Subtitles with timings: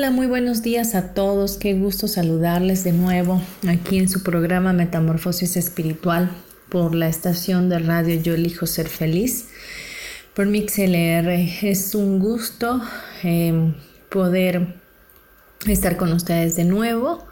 [0.00, 1.58] Hola, muy buenos días a todos.
[1.58, 6.30] Qué gusto saludarles de nuevo aquí en su programa Metamorfosis Espiritual
[6.70, 9.48] por la estación de radio Yo elijo ser feliz
[10.32, 11.28] por MixLR.
[11.60, 12.80] Es un gusto
[13.22, 13.74] em,
[14.08, 14.68] poder
[15.66, 17.26] estar con ustedes de nuevo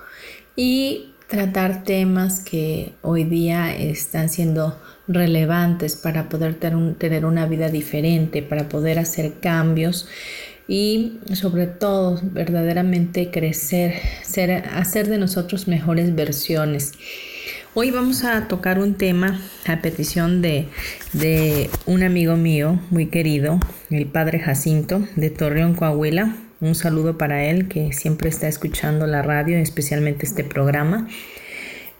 [0.54, 6.56] y tratar temas que hoy día están siendo relevantes para poder
[6.98, 10.06] tener una vida diferente, para poder hacer cambios
[10.68, 16.92] y sobre todo verdaderamente crecer, ser, hacer de nosotros mejores versiones.
[17.72, 20.68] Hoy vamos a tocar un tema a petición de,
[21.14, 23.58] de un amigo mío muy querido,
[23.90, 26.36] el padre Jacinto de Torreón, Coahuila.
[26.60, 31.08] Un saludo para él que siempre está escuchando la radio, especialmente este programa.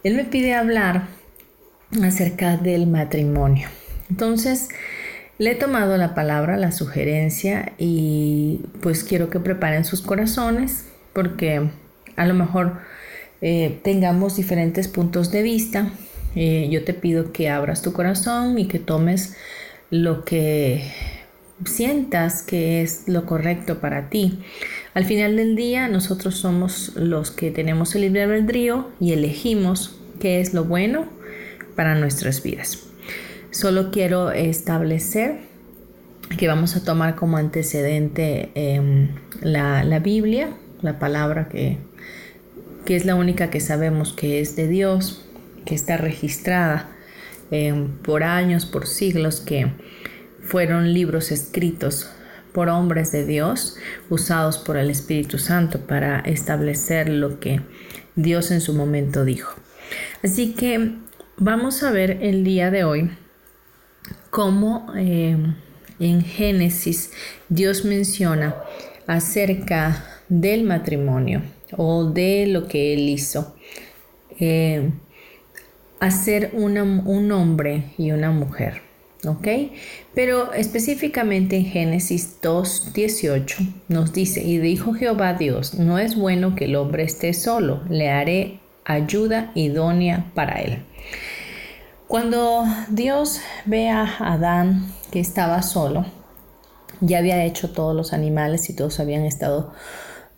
[0.05, 1.07] Él me pide hablar
[2.03, 3.69] acerca del matrimonio.
[4.11, 4.69] Entonces,
[5.39, 11.71] le he tomado la palabra, la sugerencia y pues quiero que preparen sus corazones porque
[12.17, 12.79] a lo mejor
[13.41, 15.91] eh, tengamos diferentes puntos de vista.
[16.35, 19.37] Eh, yo te pido que abras tu corazón y que tomes
[19.91, 20.93] lo que
[21.65, 24.41] sientas que es lo correcto para ti.
[24.95, 30.41] Al final del día nosotros somos los que tenemos el libre albedrío y elegimos qué
[30.41, 31.07] es lo bueno
[31.77, 32.88] para nuestras vidas.
[33.51, 35.39] Solo quiero establecer
[36.37, 39.09] que vamos a tomar como antecedente em,
[39.41, 40.51] la, Biblia,
[40.83, 41.79] la palabra que,
[42.85, 45.25] que, es la única que sabemos que es de Dios,
[45.65, 46.91] que está registrada
[47.51, 49.73] em, por años, por siglos, que
[50.43, 52.11] fueron libros escritos
[52.53, 53.77] por hombres de Dios,
[54.11, 57.63] usados por el Espíritu Santo para establecer lo que
[58.15, 59.55] Dios en su momento dijo.
[60.23, 60.97] Así que
[61.39, 63.11] vamos a ver el día de hoy
[64.31, 65.37] cómo eh,
[66.01, 67.13] en Génesis
[67.49, 68.57] Dios menciona
[69.07, 71.43] acerca del matrimonio
[71.77, 73.55] o de lo que él hizo.
[74.39, 74.91] Eh,
[76.01, 78.83] hacer un hombre y una mujer.
[79.27, 79.49] ¿Ok?
[80.15, 86.67] Pero específicamente en Génesis 2.18 nos dice, y dijo Jehová Dios, no es bueno que
[86.67, 90.85] el hombre esté solo, le haré ayuda idónea para él.
[92.09, 96.07] Cuando Dios ve a Adán que estaba solo,
[97.03, 99.75] ya había hecho todos los animales y todos habían estado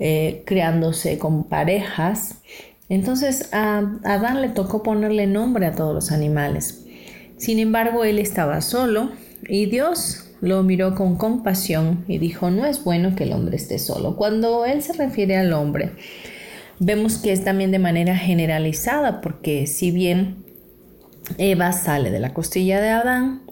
[0.01, 2.43] eh, creándose con parejas,
[2.89, 6.87] entonces a Adán le tocó ponerle nombre a todos los animales.
[7.37, 9.13] Sin embargo, él estaba solo
[9.49, 13.79] y Dios lo miró con compasión y dijo, no es bueno que el hombre esté
[13.79, 14.17] solo.
[14.17, 15.93] Cuando él se refiere al hombre,
[16.81, 20.50] vemos que es también de manera generalizada, porque si bien
[21.39, 23.43] Eva sale de la costilla de Adán,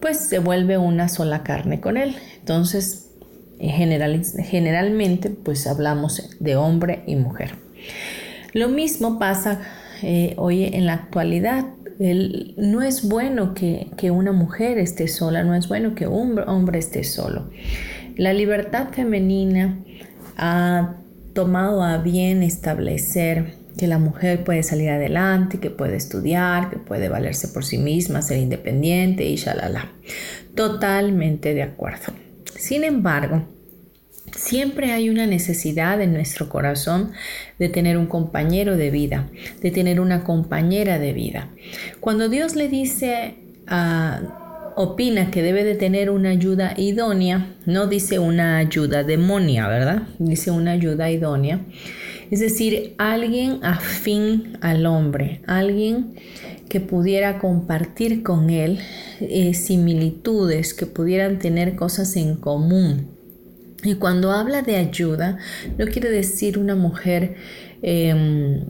[0.00, 2.16] pues se vuelve una sola carne con él.
[2.38, 3.10] Entonces,
[3.60, 7.56] generalmente, pues hablamos de hombre y mujer.
[8.52, 9.60] Lo mismo pasa
[10.02, 11.66] eh, hoy en la actualidad.
[11.98, 16.78] no es bueno que, que, una mujer esté sola, no es bueno que un hombre
[16.78, 17.50] esté solo.
[18.16, 19.78] La libertad femenina
[20.36, 20.94] ha
[21.34, 27.08] tomado a bien establecer que la mujer puede salir adelante, que puede estudiar, que puede
[27.08, 29.92] valerse por sí misma, ser independiente y shalala.
[30.54, 32.12] Totalmente de acuerdo.
[32.56, 33.46] Sin embargo,
[34.36, 37.12] Siempre hay una necesidad en nuestro corazón
[37.58, 39.26] de tener un compañero de vida,
[39.62, 41.48] de tener una compañera de vida.
[41.98, 43.36] Cuando Dios le dice,
[43.66, 50.02] ah, opina que debe de tener una ayuda idónea, no dice una ayuda demonia, ¿verdad?
[50.18, 51.60] Dice una ayuda idónea
[52.30, 56.14] es decir, alguien afín al hombre, alguien
[56.68, 58.78] que pudiera compartir con él
[59.20, 63.08] eh, similitudes, que pudieran tener cosas en común.
[63.84, 65.38] Y cuando habla de ayuda,
[65.78, 67.36] no quiere decir una mujer
[67.80, 68.64] em,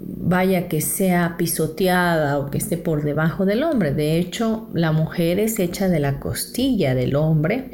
[0.00, 3.92] vaya que sea pisoteada o que esté por debajo del hombre.
[3.92, 7.72] De hecho, la mujer es hecha de la costilla del hombre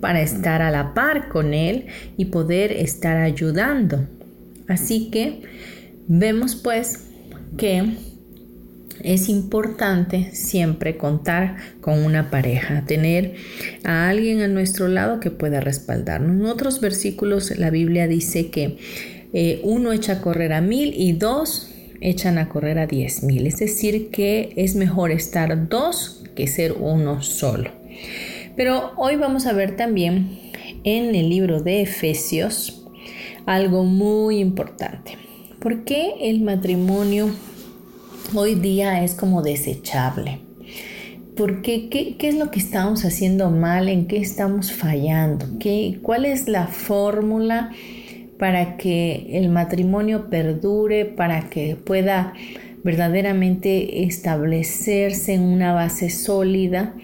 [0.00, 1.86] para estar a la par con él
[2.16, 4.06] y poder estar ayudando.
[4.70, 5.42] Así que
[6.06, 7.06] vemos pues
[7.58, 7.84] que
[9.02, 13.34] es importante siempre contar con una pareja, tener
[13.82, 16.36] a alguien a nuestro lado que pueda respaldarnos.
[16.36, 18.78] En otros versículos la Biblia dice que
[19.32, 23.46] eh, uno echa a correr a mil y dos echan a correr a diez mil.
[23.46, 27.72] Es decir, que es mejor estar dos que ser uno solo.
[28.56, 30.38] Pero hoy vamos a ver también
[30.84, 32.79] en el libro de Efesios
[33.46, 35.18] algo muy importante.
[35.58, 37.30] ¿Por qué el matrimonio
[38.34, 40.40] hoy día es como desechable.
[41.36, 43.88] Porque ¿qué, ¿qué, es lo que estamos haciendo mal?
[43.88, 45.46] ¿En qué estamos fallando?
[45.58, 47.70] ¿Qué, ¿Cuál es la fórmula
[48.38, 52.34] para que el matrimonio perdure, para que pueda
[52.82, 56.94] verdaderamente establecerse en una base sólida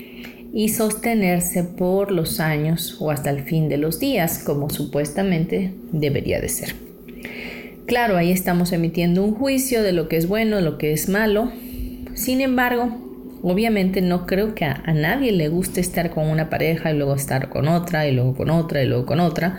[0.56, 6.40] y sostenerse por los años o hasta el fin de los días, como supuestamente debería
[6.40, 6.74] de ser?
[7.84, 11.52] Claro, ahí estamos emitiendo un juicio de lo que es bueno, lo que es malo.
[12.14, 12.88] Sin embargo,
[13.42, 17.50] obviamente no creo que a, nadie le guste estar con una pareja y luego estar
[17.50, 19.58] con otra y luego con otra y luego con otra,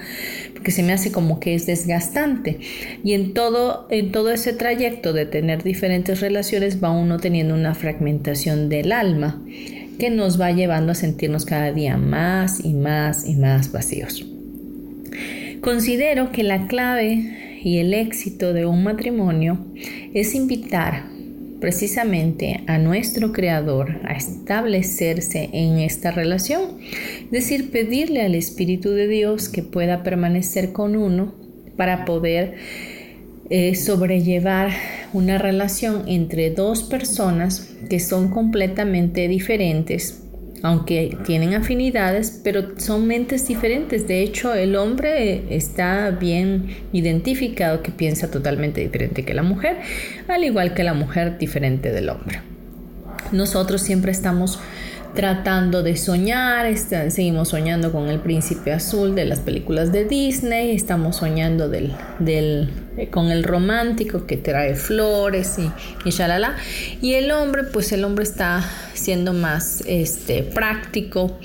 [0.54, 2.60] porque se me hace como que es desgastante.
[3.04, 7.76] Y en todo, en todo ese trayecto de tener diferentes relaciones va uno teniendo una
[7.76, 9.44] fragmentación del alma
[9.98, 14.26] que nos va llevando a sentirnos cada día más y más y más vacíos.
[15.62, 19.58] Considero que la clave y el éxito de un matrimonio
[20.14, 21.06] es invitar
[21.60, 26.78] precisamente a nuestro creador a establecerse en esta relación,
[27.26, 31.34] es decir, pedirle al Espíritu de Dios que pueda permanecer con uno
[31.76, 32.56] para poder
[33.50, 34.72] eh, sobrellevar
[35.14, 40.24] una relación entre dos personas que son completamente diferentes
[40.64, 44.08] aunque tienen afinidades, pero son mentes diferentes.
[44.08, 49.78] De hecho, el hombre está bien identificado que piensa totalmente diferente que la mujer,
[50.28, 52.42] al igual que la mujer diferente del hombre.
[53.32, 54.60] Nosotros siempre estamos
[55.14, 61.18] tratando de soñar, seguimos soñando con el príncipe azul de las películas de Disney, estamos
[61.18, 61.96] soñando del,
[62.26, 62.68] eh,
[63.06, 65.72] con el romántico que trae flores y,
[66.08, 66.56] y shalala.
[67.02, 68.64] Y el hombre, pues el hombre está
[68.94, 71.38] siendo más este, práctico,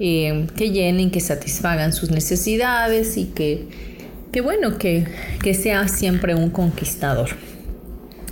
[0.00, 3.66] eh, que llenen, que satisfagan sus necesidades y que,
[4.32, 5.06] que bueno, que,
[5.42, 7.30] que sea siempre un conquistador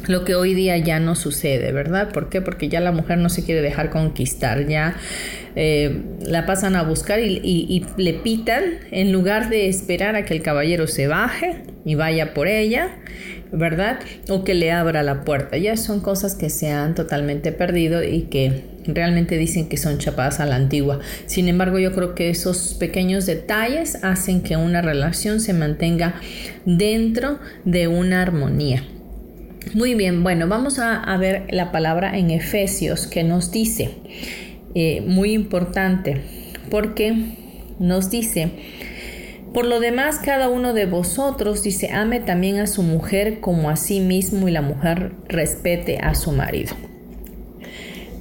[0.08, 2.11] lo que hoy día ya no sucede, ¿verdad?
[2.11, 2.41] ¿Por qué?
[2.41, 4.97] Porque ya la mujer no se quiere dejar conquistar, ya
[5.57, 10.43] eh, la pasan a buscar y, le pitan en lugar de esperar a que el
[10.43, 12.97] caballero se baje y vaya por ella,
[13.53, 14.01] ¿verdad?
[14.29, 15.57] O que le abra la puerta.
[15.59, 20.41] Ya son cosas que se han totalmente perdido y que realmente dicen que son chapadas
[20.41, 21.01] a la antigua.
[21.27, 26.15] Sin embargo, yo creo que esos pequeños detalles hacen que una relación se mantenga
[26.65, 28.85] dentro de una armonía.
[29.75, 33.91] Muy bien, bueno, vamos a, ver la palabra en Efesios que nos dice,
[34.75, 36.23] eh, muy importante,
[36.71, 37.15] porque
[37.79, 38.51] nos dice,
[39.53, 43.77] por lo demás, cada uno de vosotros dice, ame también a su mujer como a
[43.77, 46.75] sí mismo y la mujer respete a su marido.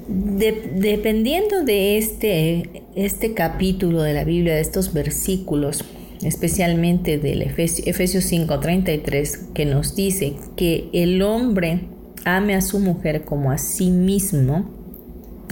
[0.08, 5.84] dependiendo de este, este capítulo de la Biblia, de estos versículos,
[6.22, 11.88] especialmente del Efesios 5:33, que nos dice que el hombre
[12.24, 14.81] ame a su mujer como a sí mismo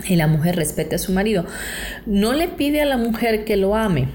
[0.07, 1.45] y la mujer respete a su marido.
[2.07, 4.09] No le pide a la mujer que lo ame,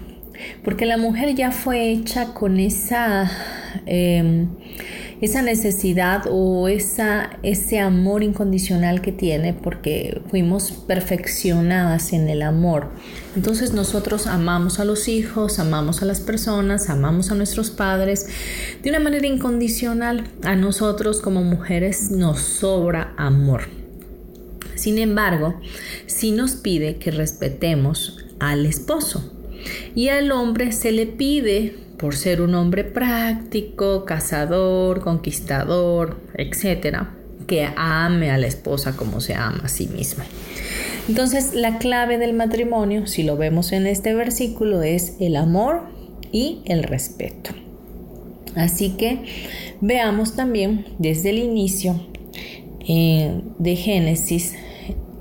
[0.63, 3.31] porque la mujer ya fue hecha con esa...
[3.85, 4.47] Em,
[5.21, 12.89] esa necesidad o esa, ese amor incondicional que tiene porque fuimos perfeccionadas en el amor.
[13.35, 18.27] Entonces nosotros amamos a los hijos, amamos a las personas, amamos a nuestros padres
[18.83, 20.25] de una manera incondicional.
[20.43, 23.84] A nosotros como mujeres nos sobra amor.
[24.75, 25.59] Sin embargo,
[26.05, 29.31] sí nos pide que respetemos al esposo
[29.95, 37.07] y al hombre se le pide por ser un hombre práctico, cazador, conquistador, etc.,
[37.47, 40.25] que ame a la esposa como se ama a sí misma.
[41.07, 45.83] Entonces, la clave del matrimonio, si lo vemos en este versículo, es el amor
[46.31, 47.51] y el respeto.
[48.55, 49.19] Así que
[49.81, 52.01] veamos también desde el inicio
[52.87, 54.55] eh, de Génesis,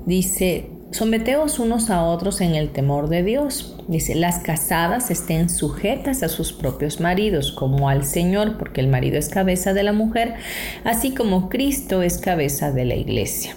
[0.05, 3.75] dice, someteos unos a otros en el temor de Dios.
[3.87, 9.17] Dice, las casadas estén sujetas a sus propios maridos, como al Señor, porque el marido
[9.17, 10.35] es cabeza de la mujer,
[10.83, 13.55] así como Cristo es cabeza de la iglesia,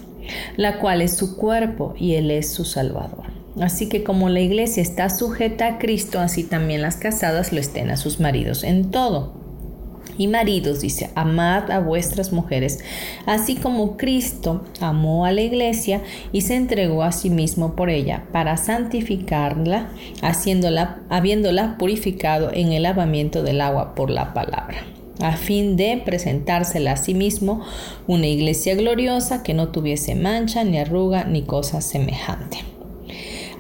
[0.57, 3.39] la cual es su cuerpo y Él es su Salvador.
[3.61, 7.91] Así que como la iglesia está sujeta a Cristo, así también las casadas lo estén
[7.91, 9.38] a sus maridos en todo.
[10.19, 12.81] Y maridos, dice, amad a vuestras mujeres,
[13.25, 18.25] así como Cristo amó a la iglesia y se entregó a sí mismo por ella,
[18.33, 24.79] para santificarla, haciéndola, habiéndola purificado en el lavamiento del agua por la palabra
[25.21, 27.65] a fin de presentársela a sí mismo
[28.07, 32.59] una iglesia gloriosa que no tuviese mancha, ni arruga, ni cosa semejante.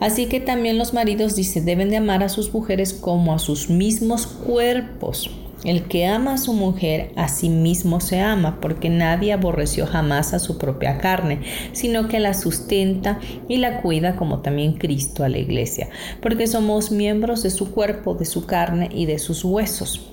[0.00, 3.68] Así que también los maridos, dice, deben de amar a sus mujeres como a sus
[3.68, 5.30] mismos cuerpos.
[5.64, 10.32] El que ama a su mujer a sí mismo se ama, porque nadie aborreció jamás
[10.32, 11.40] a su propia carne,
[11.72, 15.88] sino que la sustenta y la cuida como también Cristo a la iglesia,
[16.22, 20.12] porque somos miembros de su cuerpo, de su carne y de sus huesos.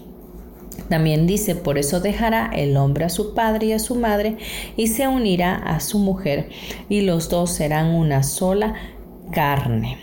[0.90, 4.38] También dice, por eso dejará el hombre a su padre y a su madre
[4.78, 6.50] y se unirá a su mujer
[6.90, 8.76] y los dos serán una sola
[9.32, 9.98] carne.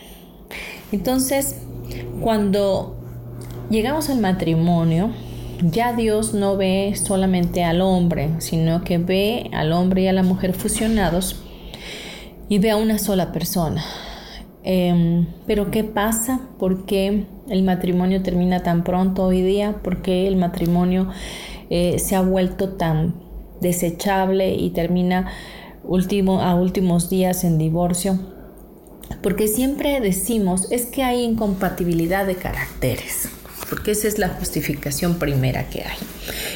[0.91, 1.57] Entonces,
[2.21, 2.97] cuando
[3.71, 5.11] llegamos al matrimonio,
[5.71, 10.23] ya Dios no ve solamente al hombre, sino que ve al hombre y a la
[10.23, 11.41] mujer fusionados
[12.49, 13.85] y ve a una sola persona.
[14.65, 16.41] Em, pero ¿qué pasa?
[16.59, 19.77] ¿Por qué el matrimonio termina tan pronto hoy día?
[19.83, 21.09] ¿Por qué el matrimonio
[21.71, 23.15] eh, se ha vuelto tan
[23.61, 25.31] desechable y termina
[25.85, 28.19] último, a últimos días en divorcio?
[29.23, 33.29] Porque siempre decimos es que hay incompatibilidad de caracteres
[33.73, 35.97] porque esa es la justificación primera que hay.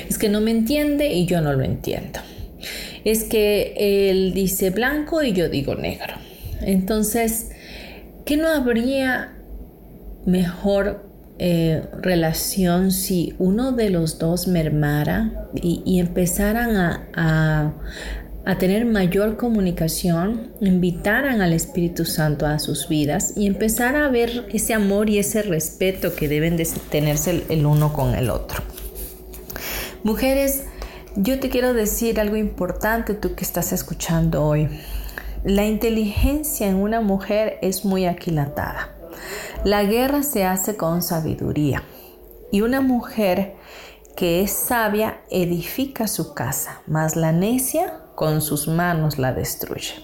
[0.07, 2.21] Es que no me entiende y yo no lo entiendo.
[3.07, 6.13] Es que él dice blanco y yo digo negro.
[6.61, 7.53] Entonces,
[8.27, 9.33] ¿qué no habría
[10.27, 11.09] mejor
[11.39, 17.73] eh, relación si uno de los dos mermara y, empezaran a, a
[18.59, 24.73] tener mayor comunicación, invitaran al Espíritu Santo a sus vidas y empezar a ver ese
[24.73, 28.63] amor y ese respeto que deben de tenerse el uno con el otro.
[30.05, 30.63] Mujeres,
[31.17, 34.69] yo te quiero decir algo importante tú que estás escuchando hoy.
[35.43, 38.95] La inteligencia en una mujer es muy aquilatada.
[39.65, 41.83] La guerra se hace con sabiduría
[42.53, 43.55] y una mujer
[44.15, 49.95] que es sabia edifica su casa, mas la necia con sus manos la destruye.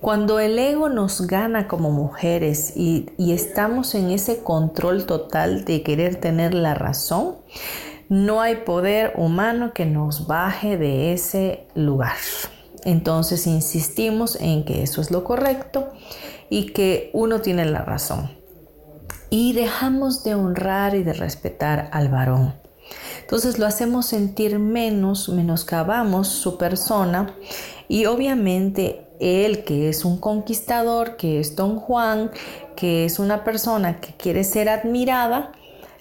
[0.00, 6.16] Cuando el ego nos gana como mujeres y, estamos en ese control total de querer
[6.16, 7.36] tener la razón,
[8.08, 12.16] no hay poder humano que nos baje de ese lugar.
[12.84, 15.90] Entonces insistimos en que eso es lo correcto
[16.48, 18.30] y que uno tiene la razón.
[19.28, 22.54] Y dejamos de honrar y de respetar al varón.
[23.30, 27.32] Entonces lo hacemos sentir menos, menoscabamos su persona
[27.86, 32.32] y obviamente él que es un conquistador, que es don Juan,
[32.74, 35.52] que es una persona que quiere ser admirada,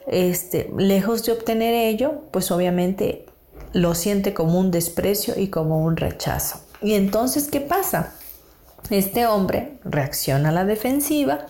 [0.07, 3.27] este, lejos de obtener ello, pues obviamente
[3.73, 6.61] lo siente como un desprecio y como un rechazo.
[6.81, 8.15] Y entonces, ¿qué pasa?
[8.89, 11.45] Este hombre reacciona a la defensiva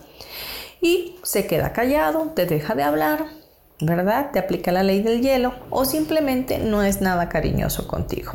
[0.82, 3.39] y se queda callado, te deja de hablar,
[3.80, 4.30] ¿verdad?
[4.32, 8.32] Te aplica la ley del hielo o simplemente no es nada cariñoso contigo.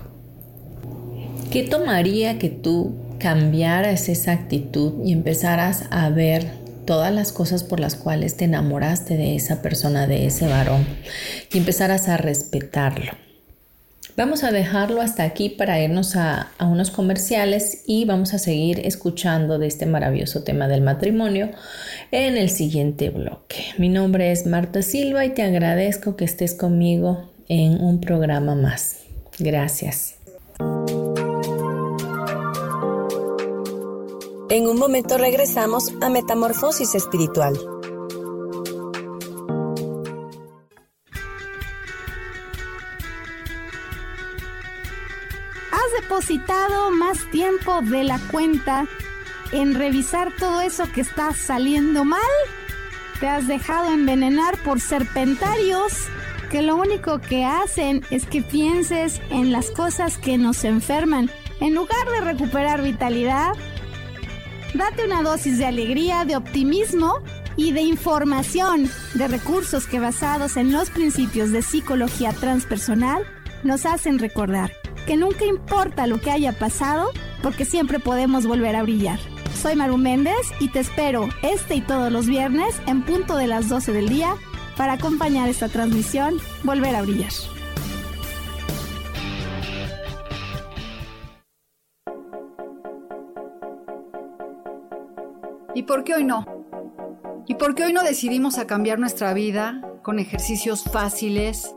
[1.52, 6.52] ¿Qué tomaría que tú cambiaras esa actitud y empezaras a ver
[6.86, 10.86] todas las cosas por las cuales te enamoraste de esa persona, de ese varón,
[11.52, 13.25] y empezaras a respetarlo?
[14.18, 19.60] Vamos a dejarlo hasta aquí para irnos a, unos comerciales y vamos a seguir escuchando
[19.60, 21.52] de este maravilloso tema del matrimonio
[22.12, 23.66] en el siguiente bloque.
[23.78, 29.00] Mi nombre es Marta Silva y te agradezco que estés conmigo en un programa más.
[29.38, 30.16] Gracias.
[34.50, 37.75] En un momento regresamos a Metamorfosis Espiritual.
[46.16, 48.88] Depositado más tiempo de la cuenta
[49.52, 52.22] en revisar todo eso que está saliendo mal?
[53.20, 55.92] ¿Te has dejado envenenar por serpentarios
[56.50, 61.30] que lo único que hacen es que pienses en las cosas que nos enferman
[61.60, 63.52] en lugar de recuperar vitalidad?
[64.74, 67.16] Date una dosis de alegría, de optimismo
[67.58, 73.28] y de información, de recursos que basados en los principios de psicología transpersonal
[73.64, 74.72] nos hacen recordar
[75.06, 79.20] que nunca importa lo que haya pasado, porque siempre podemos volver a brillar.
[79.54, 83.70] Soy Maru Méndez y te espero este y todos los viernes en punto de las
[83.70, 84.36] 12 del día
[84.78, 87.32] para acompañar esta transmisión Volver a Brillar.
[95.74, 96.46] ¿Y por qué hoy no?
[97.48, 101.76] ¿Y por qué hoy no decidimos cambiar nuestra vida con ejercicios fáciles,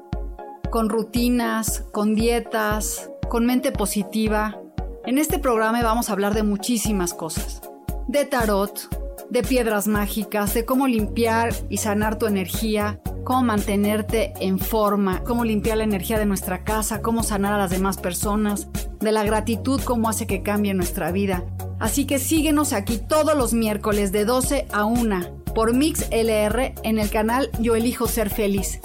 [0.71, 4.61] con rutinas, con dietas, con mente positiva?
[5.07, 7.63] En este programa vamos a hablar de muchísimas cosas.
[8.07, 14.59] De tarot, de piedras mágicas, de cómo limpiar y sanar tu energía, cómo mantenerte en
[14.59, 18.69] forma, cómo limpiar la energía de nuestra casa, cómo sanar a las demás personas,
[19.01, 21.45] de la gratitud, cómo hace que cambie nuestra vida
[21.79, 26.99] Así que síguenos aquí todos los miércoles de 12 a 1 por Mix LR en
[26.99, 28.81] el canal Yo Elijo Ser Feliz.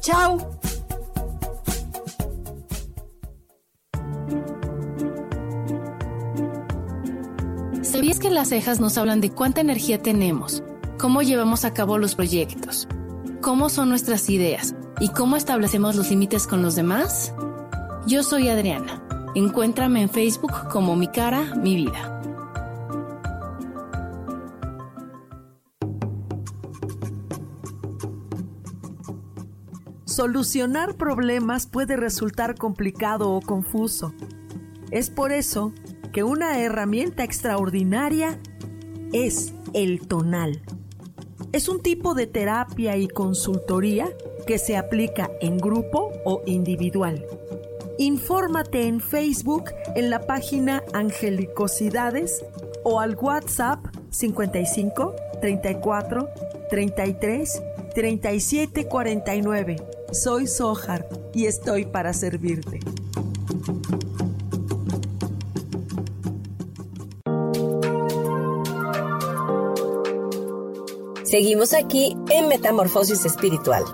[0.00, 0.60] ¡Chao!
[8.00, 10.62] ¿Sabías que las cejas nos hablan de cuánta energía tenemos,
[10.98, 12.88] cómo llevamos a cabo los proyectos,
[13.42, 17.34] cómo son nuestras ideas y cómo establecemos los límites con los demás?
[18.06, 19.06] Yo soy Adriana.
[19.34, 22.22] Encuéntrame en Facebook como Mi Cara, Mi Vida.
[30.06, 34.14] Solucionar problemas puede resultar complicado o confuso.
[34.90, 35.74] Es por eso
[36.12, 38.38] que una herramienta extraordinaria
[39.12, 40.62] es el tonal.
[41.52, 44.08] Es un tipo de terapia y consultoría
[44.46, 47.24] que se aplica en grupo o individual.
[47.98, 52.44] Infórmate en Facebook en la página Angelicosidades
[52.82, 56.28] o al WhatsApp 55 34
[56.70, 57.62] 33
[57.94, 59.76] 37 49
[60.12, 62.80] soy Sohar y estoy para servirte.
[71.30, 73.84] Seguimos aquí en Metamorfosis Espiritual.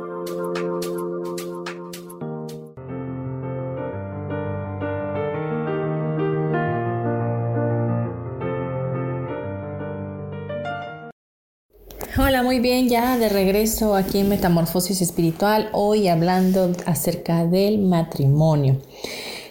[12.18, 18.80] Hola, muy bien, ya de regreso aquí en Metamorfosis Espiritual, hoy hablando acerca del matrimonio.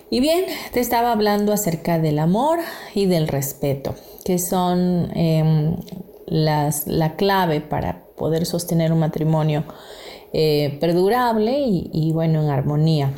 [0.10, 2.58] Y bien, te estaba hablando acerca del amor
[2.96, 5.76] y del respeto, que son em,
[6.26, 9.66] las, la clave para poder sostener un matrimonio
[10.34, 13.14] eh, perdurable y, bueno, en armonía.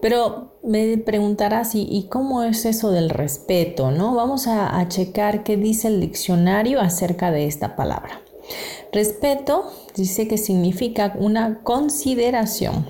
[0.00, 3.90] Pero me preguntarás, ¿y, cómo es eso del respeto?
[3.90, 4.14] ¿no?
[4.14, 8.20] Vamos a, a checar qué dice el diccionario acerca de esta palabra.
[8.92, 9.64] Respeto
[9.96, 12.86] dice que significa una consideración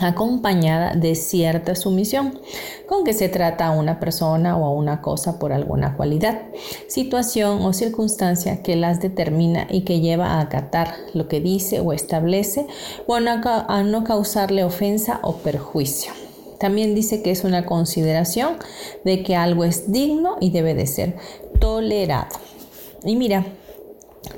[0.00, 2.40] acompañada de cierta sumisión,
[2.86, 6.42] con que se trata a una persona o a una cosa por alguna cualidad,
[6.88, 11.92] situación o circunstancia que las determina y que lleva a acatar lo que dice o
[11.92, 12.66] establece
[13.06, 16.12] o a no causarle ofensa o perjuicio.
[16.58, 18.56] También dice que es una consideración
[19.04, 21.16] de que algo es digno y debe de ser
[21.60, 22.36] tolerado.
[23.04, 23.46] Y mira,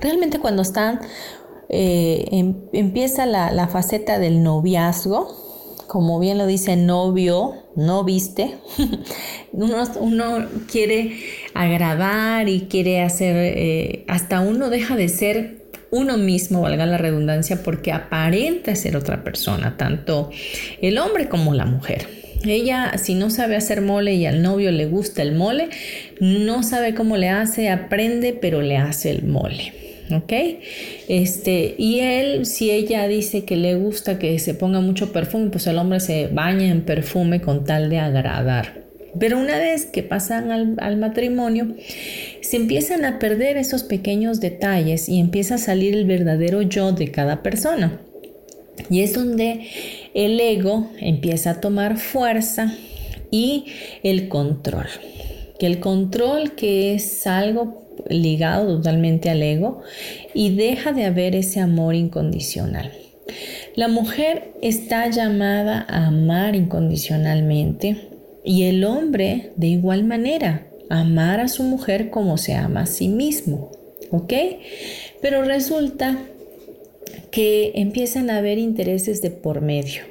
[0.00, 1.00] Realmente cuando están,
[1.68, 5.28] eh, em, empieza la, faceta del noviazgo,
[5.90, 8.58] como bien lo dice novio, no viste,
[9.52, 11.16] uno, quiere
[11.52, 17.64] agradar y quiere hacer, eh, hasta uno deja de ser uno mismo, valga la redundancia,
[17.64, 20.30] porque aparenta ser otra persona, tanto
[20.80, 22.06] el hombre como la mujer.
[22.44, 25.70] Ella, si no sabe hacer mole y al novio le gusta el mole,
[26.20, 29.79] no sabe cómo le hace, aprende, pero le hace el mole.
[30.12, 30.32] ¿Ok?
[31.08, 35.66] Este, y él, si ella dice que le gusta que se ponga mucho perfume, pues
[35.66, 38.84] el hombre se baña en perfume con tal de agradar.
[39.18, 41.74] Pero una vez que pasan al, al, matrimonio,
[42.42, 47.10] se empiezan a perder esos pequeños detalles y empieza a salir el verdadero yo de
[47.10, 48.00] cada persona.
[48.88, 49.66] Y es donde
[50.14, 52.72] el ego empieza a tomar fuerza
[53.30, 53.66] y
[54.02, 54.86] el control.
[55.60, 59.82] Que el control que es algo ligado totalmente al ego
[60.34, 62.90] y deja de haber ese amor incondicional.
[63.76, 68.08] La mujer está llamada a amar incondicionalmente
[68.44, 73.08] y el hombre de igual manera, amar a su mujer como se ama a sí
[73.08, 73.70] mismo.
[74.10, 74.32] ¿Ok?
[75.20, 76.18] Pero resulta
[77.30, 80.02] que empiezan a haber intereses de por medio.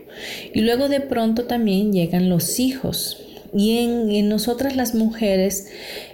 [0.53, 3.25] Y luego de pronto también llegan los hijos.
[3.55, 5.67] Y en, nosotras las mujeres,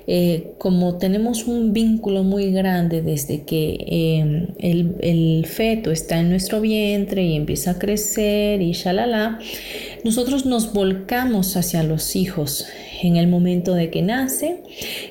[0.08, 6.62] eh, como tenemos un vínculo muy grande desde que em, el, feto está en nuestro
[6.62, 9.40] vientre y empieza a crecer y shalala,
[10.04, 12.68] nosotros nos volcamos hacia los hijos
[13.02, 14.58] en el momento de que nace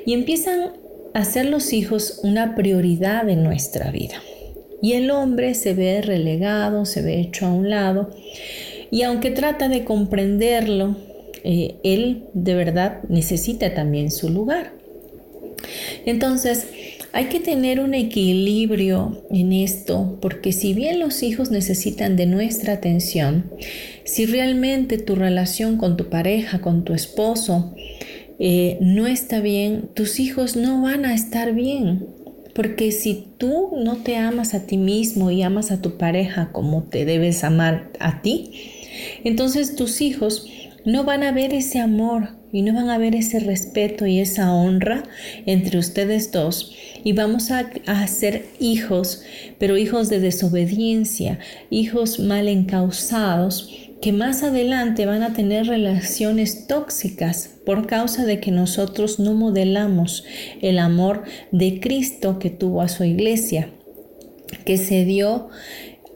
[0.06, 0.72] y empiezan
[1.14, 4.16] hacer los hijos una prioridad en nuestra vida.
[4.82, 8.10] Y el hombre se ve relegado, se ve hecho a un lado.
[8.90, 10.96] Y aunque trata de comprenderlo,
[11.44, 14.72] eh, él de verdad necesita también su lugar.
[16.06, 16.66] Entonces,
[17.12, 22.72] hay que tener un equilibrio en esto, porque si bien los hijos necesitan de nuestra
[22.72, 23.50] atención,
[24.04, 27.74] si realmente tu relación con tu pareja, con tu esposo,
[28.40, 32.06] eh, no está bien, tus hijos no van a estar bien.
[32.54, 36.84] Porque si tú no te amas a ti mismo y amas a tu pareja como
[36.84, 38.50] te debes amar a ti,
[39.24, 40.46] entonces tus hijos
[40.84, 44.52] no van a ver ese amor y no van a ver ese respeto y esa
[44.52, 45.02] honra
[45.46, 49.22] entre ustedes dos y vamos a, ser hijos,
[49.58, 51.38] pero hijos de desobediencia,
[51.70, 53.70] hijos mal encausados,
[54.00, 60.24] que más adelante van a tener relaciones tóxicas por causa de que nosotros no modelamos
[60.62, 63.70] el amor de Cristo que tuvo a su iglesia,
[64.64, 65.48] que se dio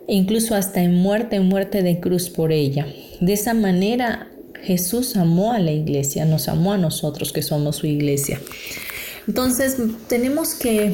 [0.07, 2.87] incluso hasta en muerte, en muerte de cruz por ella.
[3.21, 4.29] De esa manera
[4.69, 8.39] Jesús amó a la iglesia, nos amó a nosotros que somos su iglesia.
[9.27, 9.79] Entonces
[10.09, 10.93] tenemos que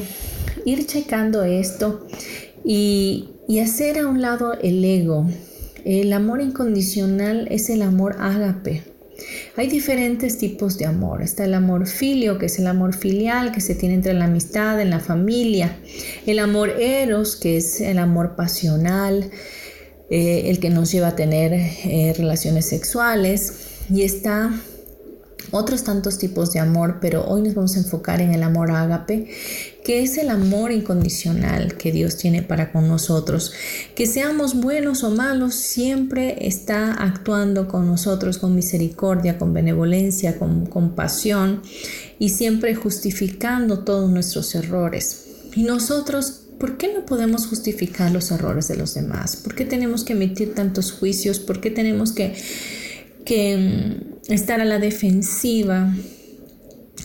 [0.65, 2.07] ir checando esto
[2.63, 5.29] y, hacer a un lado el ego.
[5.83, 8.83] El amor incondicional es el amor ágape.
[9.57, 11.21] Hay diferentes tipos de amor.
[11.21, 14.79] Está el amor filio, que es el amor filial que se tiene entre la amistad,
[14.79, 15.77] en la familia.
[16.25, 19.31] El amor eros, que es el amor pasional,
[20.09, 23.64] eh, el que nos lleva a tener eh, relaciones sexuales.
[23.89, 24.51] Y está
[25.51, 29.29] otros tantos tipos de amor, pero hoy nos vamos a enfocar en el amor ágape,
[29.83, 33.53] que es el amor incondicional que Dios tiene para con nosotros.
[33.95, 40.65] Que seamos buenos o malos, siempre está actuando con nosotros con misericordia, con benevolencia, con
[40.65, 41.61] compasión
[42.17, 45.25] y siempre justificando todos nuestros errores.
[45.55, 49.35] Y nosotros ¿Por qué no podemos justificar los errores de los demás?
[49.35, 51.39] ¿Por qué tenemos que emitir tantos juicios?
[51.39, 52.33] ¿Por qué tenemos que,
[53.25, 55.93] que mm, estar a la defensiva.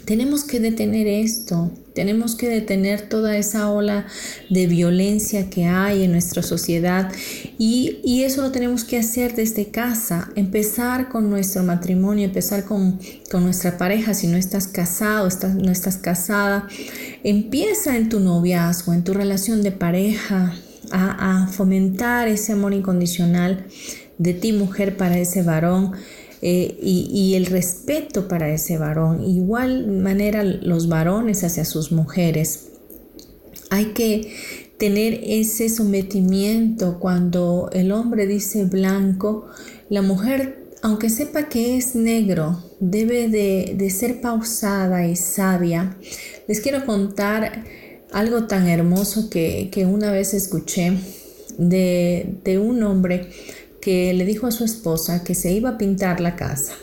[0.04, 4.06] Tenemos que detener esto, tenemos que detener toda esa ola
[4.48, 7.12] de violencia que hay en nuestra sociedad.
[7.58, 12.98] Y, eso lo tenemos que hacer desde casa, empezar con nuestro matrimonio, empezar con,
[13.32, 16.68] nuestra pareja, si no estás casado, estás, no estás casada,
[17.24, 20.54] empieza en tu noviazgo, en tu relación de pareja,
[20.92, 23.66] a, a fomentar ese amor incondicional
[24.20, 25.92] de ti mujer para ese varón
[26.42, 29.24] eh, y, el respeto para ese varón.
[29.24, 32.68] Igual manera los varones hacia sus mujeres.
[33.70, 34.34] Hay que
[34.78, 39.46] tener ese sometimiento cuando el hombre dice blanco,
[39.88, 45.96] la mujer, aunque sepa que es negro, debe de, ser pausada y sabia.
[46.46, 47.64] Les quiero contar
[48.12, 50.92] algo tan hermoso que, una vez escuché
[51.56, 53.28] de, de un hombre
[53.80, 56.74] que le dijo a su esposa que se iba a pintar la casa.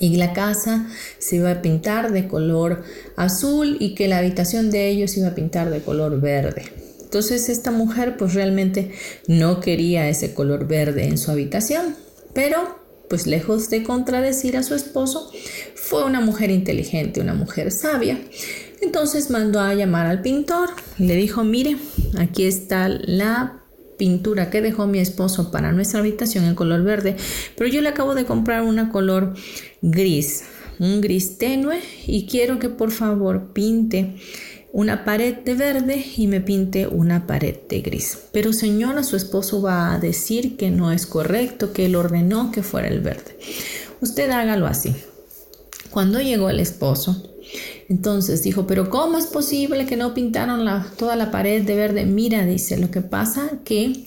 [0.00, 2.82] Y la casa se iba a pintar de color
[3.16, 6.64] azul y que la habitación de ellos iba a pintar de color verde.
[7.02, 8.92] Entonces esta mujer pues realmente
[9.26, 11.94] no quería ese color verde en su habitación,
[12.32, 12.80] pero
[13.12, 15.30] pues lejos de contradecir a su esposo,
[15.74, 18.18] fue una mujer inteligente, una mujer sabia.
[18.80, 21.76] Entonces mandó a llamar al pintor le dijo, mire,
[22.16, 23.61] aquí está la
[23.96, 27.16] pintura que dejó mi esposo para nuestra habitación en color verde,
[27.56, 29.34] pero yo le acabo de comprar una color
[29.80, 30.44] gris,
[30.78, 34.16] un gris tenue y quiero que por favor pinte
[34.72, 38.18] una pared de verde y me pinte una pared de gris.
[38.32, 42.62] Pero señora, su esposo va a decir que no es correcto, que él ordenó que
[42.62, 43.38] fuera el verde.
[44.00, 44.94] Usted hágalo así.
[45.90, 47.31] Cuando llegó el esposo,
[47.88, 50.66] entonces dijo, pero ¿cómo es posible que no pintaron
[50.96, 52.04] toda la pared de verde?
[52.04, 54.04] Mira, dice, lo que pasa que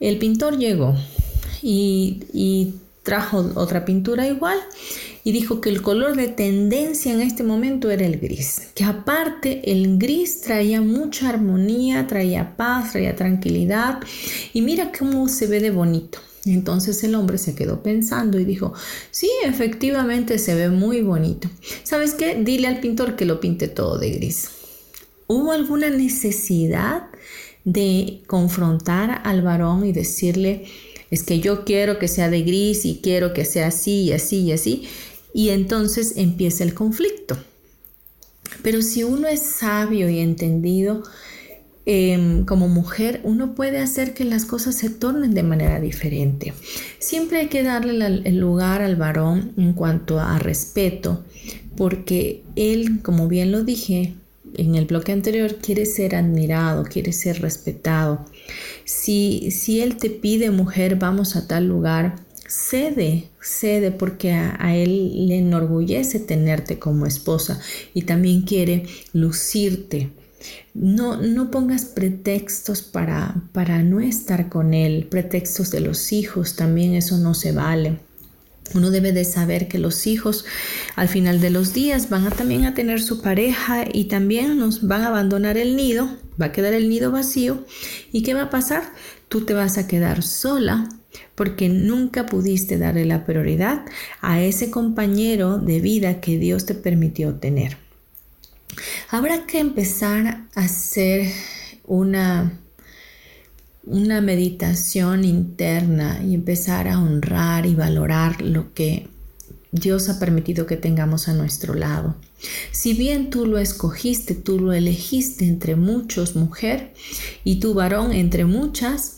[0.00, 0.94] el pintor llegó
[1.62, 4.58] y, y trajo otra pintura igual
[5.24, 9.70] y dijo que el color de tendencia en este momento era el gris, que aparte
[9.70, 14.00] el gris traía mucha armonía, traía paz, traía tranquilidad
[14.52, 16.18] y mira cómo se ve de bonito.
[16.44, 18.72] Entonces el hombre se quedó pensando y dijo,
[19.10, 21.50] sí, efectivamente se ve muy bonito.
[21.82, 22.40] ¿Sabes qué?
[22.42, 24.48] Dile al pintor que lo pinte todo de gris.
[25.26, 27.08] ¿Hubo alguna necesidad
[27.64, 30.64] de confrontar al varón y decirle,
[31.10, 34.38] es que yo quiero que sea de gris y quiero que sea así y así
[34.38, 34.88] y así?
[35.34, 37.36] Y entonces empieza el conflicto.
[38.62, 41.02] Pero si uno es sabio y entendido,
[41.92, 46.54] Em, como mujer uno puede hacer que las cosas se tornen de manera diferente.
[47.00, 51.24] Siempre hay que darle el lugar al varón en cuanto a respeto,
[51.76, 54.14] porque él, como bien lo dije,
[54.56, 58.24] en el bloque anterior, quieres ser admirado, quieres ser respetado.
[58.84, 62.14] Si, si él te pide, mujer, vamos a tal lugar,
[62.46, 67.60] cede, cede porque a, él le enorgullece tenerte como esposa
[67.94, 70.19] y también quiere lucirte.
[70.74, 76.94] No, no pongas pretextos para, para no estar con él, pretextos de los hijos, también
[76.94, 77.98] eso no se vale.
[78.74, 80.44] Uno debe de saber que los hijos
[80.94, 84.86] al final de los días van a también a tener su pareja y también nos
[84.86, 86.08] van a abandonar el nido,
[86.40, 87.64] va a quedar el nido vacío
[88.12, 88.84] y ¿qué va a pasar?
[89.28, 90.88] Tú te vas a quedar sola
[91.34, 93.84] porque nunca pudiste darle la prioridad
[94.20, 97.79] a ese compañero de vida que Dios te permitió tener.
[99.10, 101.32] Habrá que empezar a hacer
[101.84, 102.52] una
[103.84, 109.08] una meditación interna y empezar a honrar y valorar lo que
[109.72, 112.16] Dios ha permitido que tengamos a nuestro lado.
[112.72, 116.92] Si bien tú lo escogiste, tú lo elegiste entre muchos, mujer,
[117.44, 119.16] y tu varón entre muchas,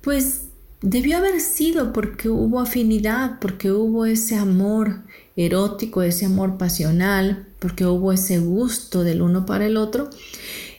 [0.00, 0.42] pues
[0.80, 5.02] debió haber sido porque hubo afinidad, porque hubo ese amor
[5.36, 10.10] erótico, ese amor pasional, porque hubo ese gusto del uno para el otro.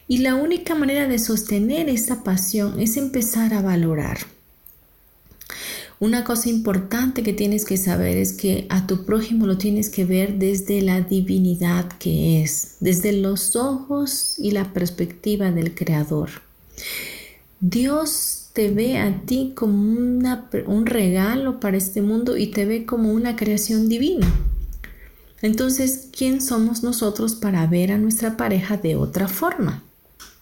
[0.07, 4.17] Y la única manera de sostener esa pasión es empezar a valorar.
[5.99, 10.03] Una cosa importante que tienes que saber es que a tu prójimo lo tienes que
[10.03, 16.29] ver desde la divinidad que es, desde los ojos y la perspectiva del Creador.
[17.61, 23.11] Dios te ve a ti como un regalo para este mundo y te ve como
[23.11, 24.31] una creación divina.
[25.41, 29.83] Entonces, ¿quién somos nosotros para ver a nuestra pareja de otra forma?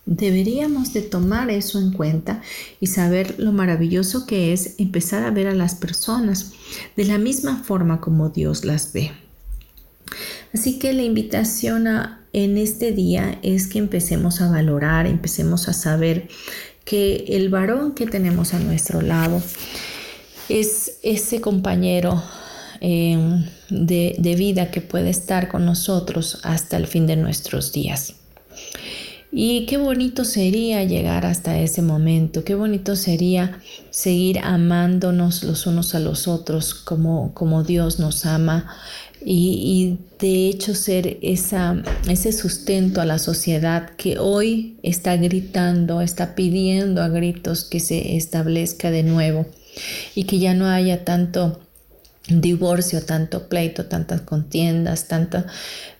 [0.06, 2.42] Deberíamos de tomar eso en cuenta
[2.80, 6.52] y saber lo maravilloso que es empezar a ver a las personas
[6.98, 9.12] de la misma forma como Dios las ve.
[10.54, 11.88] Así que la invitación
[12.34, 16.28] en este día es que empecemos a valorar, empecemos a saber
[16.92, 19.42] que el varón que tenemos a nuestro lado
[20.50, 22.22] es ese compañero
[22.82, 28.16] eh, de vida que puede estar con nosotros hasta el fin de nuestros días.
[29.32, 35.96] Y qué bonito sería llegar hasta ese momento, qué bonito sería seguir amándonos los unos
[35.96, 38.68] a los otros como, como Dios nos ama
[39.24, 46.36] y, de hecho ser esa, ese sustento a la sociedad que hoy está gritando, está
[46.36, 49.48] pidiendo a gritos que se establezca de nuevo
[50.14, 51.60] y que ya no haya tanto
[52.28, 55.08] divorcio, tanto pleito, tantas contiendas,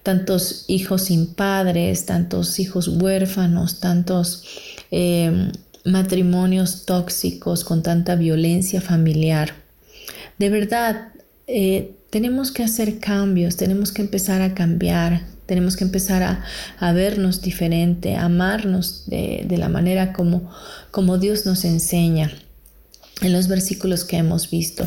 [0.04, 4.44] tantos hijos sin padres, tantos hijos huérfanos, tantos
[4.92, 5.52] em,
[5.84, 9.54] matrimonios tóxicos con tanta violencia familiar.
[10.38, 11.08] De verdad,
[11.54, 16.44] eh, tenemos que hacer cambios, tenemos que empezar a cambiar, tenemos que empezar
[16.80, 20.50] a, vernos diferente, a amarnos de, de la manera como,
[20.92, 22.32] como Dios nos enseña
[23.22, 24.86] en los versículos que hemos visto.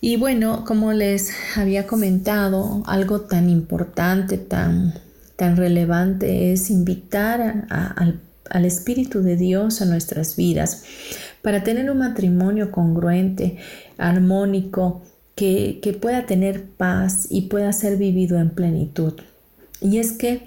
[0.00, 5.00] Y bueno, como les había comentado, algo tan importante, tan,
[5.36, 10.84] tan relevante es invitar al, al Espíritu de Dios a nuestras vidas
[11.40, 13.56] para tener un matrimonio congruente,
[13.96, 15.02] armónico,
[15.34, 19.14] que, pueda tener paz y pueda ser vivido en plenitud.
[19.80, 20.42] Y es que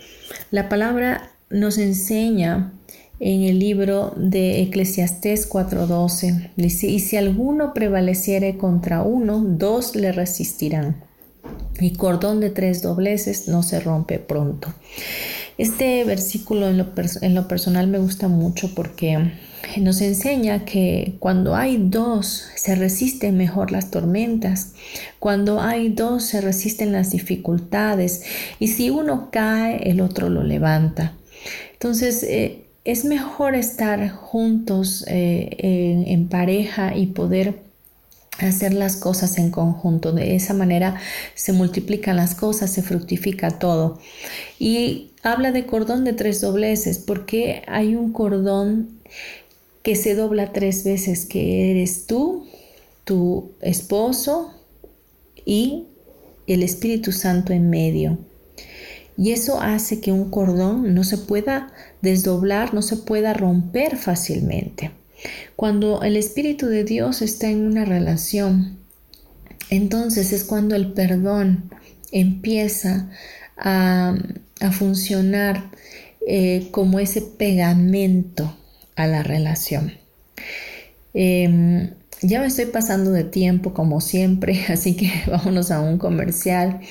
[0.51, 2.73] la palabra nos enseña
[3.19, 6.51] en el libro de Eclesiastés 4:12.
[6.55, 11.03] Dice, y si alguno prevaleciere contra uno, dos le resistirán.
[11.79, 14.73] Y cordón de tres dobleces no se rompe pronto.
[15.57, 16.87] Este versículo en lo,
[17.21, 19.31] en personal me gusta mucho porque
[19.81, 24.73] nos enseña que cuando hay dos se resisten mejor las tormentas,
[25.19, 28.23] cuando hay dos se resisten las dificultades
[28.59, 31.13] y si uno cae el otro lo levanta.
[31.73, 37.59] Entonces, eh, es mejor estar juntos eh, en, pareja y poder
[38.39, 40.13] hacer las cosas en conjunto.
[40.13, 40.95] De esa manera
[41.35, 43.99] se multiplican las cosas, se fructifica todo.
[44.57, 48.99] Y habla de cordón de tres dobleces, porque hay un cordón
[49.83, 52.45] que se dobla tres veces, que eres tú,
[53.05, 54.53] tu esposo
[55.45, 55.85] y
[56.45, 58.17] el Espíritu Santo en medio.
[59.17, 64.91] Y eso hace que un cordón no se pueda desdoblar, no se pueda romper fácilmente.
[65.55, 68.77] Cuando el Espíritu de Dios está en una relación,
[69.69, 71.71] entonces es cuando el perdón
[72.11, 73.09] empieza a,
[74.71, 75.69] funcionar
[76.29, 78.53] eh, como ese pegamento
[78.97, 79.93] a la relación.
[81.13, 81.91] Em,
[82.21, 86.81] ya me estoy pasando de tiempo como siempre, así que vámonos a un comercial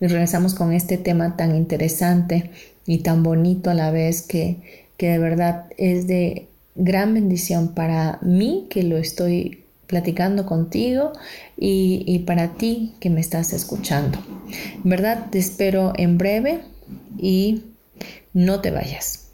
[0.00, 2.50] y regresamos con este tema tan interesante
[2.86, 4.58] y tan bonito a la vez que,
[4.96, 9.63] que de verdad es de gran bendición para mí que lo estoy
[9.94, 11.12] platicando contigo
[11.56, 14.18] y, para ti que me estás escuchando.
[14.82, 16.62] En verdad te espero en breve
[17.16, 17.62] y
[18.32, 19.30] no te vayas.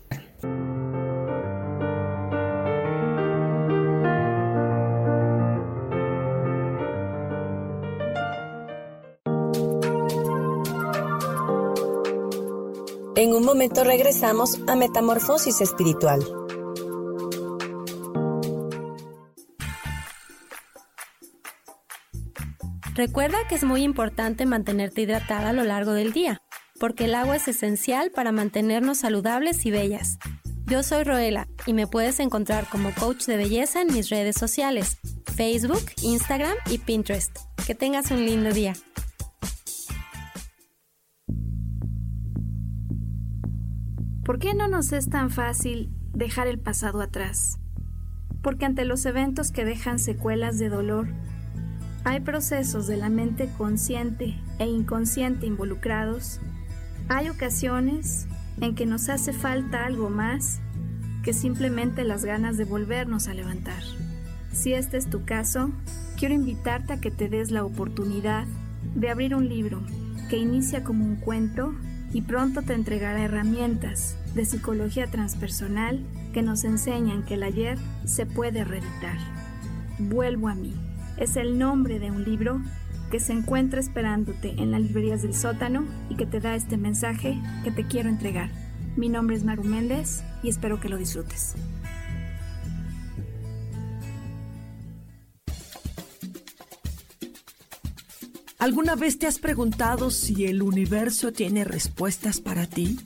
[13.16, 16.39] En un momento regresamos a Metamorfosis Espiritual.
[23.00, 26.42] Recuerda que es muy importante mantenerte hidratada a lo largo del día,
[26.78, 30.18] porque el agua es esencial para mantenernos saludables y bellas.
[30.66, 34.98] Yo soy Roela y me puedes encontrar como coach de belleza en mis redes sociales,
[35.34, 37.34] Facebook, Instagram y Pinterest.
[37.66, 38.74] Que tengas un lindo día.
[44.26, 47.58] ¿Por qué no nos es tan fácil dejar el pasado atrás?
[48.42, 51.08] Porque ante los eventos que dejan secuelas de dolor,
[52.04, 56.40] hay procesos de la mente consciente e inconsciente involucrados.
[57.08, 58.26] Hay ocasiones
[58.60, 60.60] en que nos hace falta algo más
[61.22, 63.82] que simplemente las ganas de volvernos a levantar.
[64.52, 65.70] Si este es tu caso,
[66.18, 68.46] quiero invitarte a que te des la oportunidad
[68.94, 69.82] de abrir un libro
[70.30, 71.74] que inicia como un cuento
[72.12, 78.26] y pronto te entregará herramientas de psicología transpersonal que nos enseñan que el ayer se
[78.26, 79.18] puede reeditar.
[79.98, 80.89] Vuelvo a mí.
[81.20, 82.62] Es el nombre de un libro
[83.10, 87.38] que se encuentra esperándote en las librerías del sótano y que te da este mensaje
[87.62, 88.50] que te quiero entregar.
[88.96, 91.56] Mi nombre es Maru Méndez y espero que lo disfrutes.
[98.58, 102.98] ¿Alguna vez te has preguntado si el universo tiene respuestas para ti?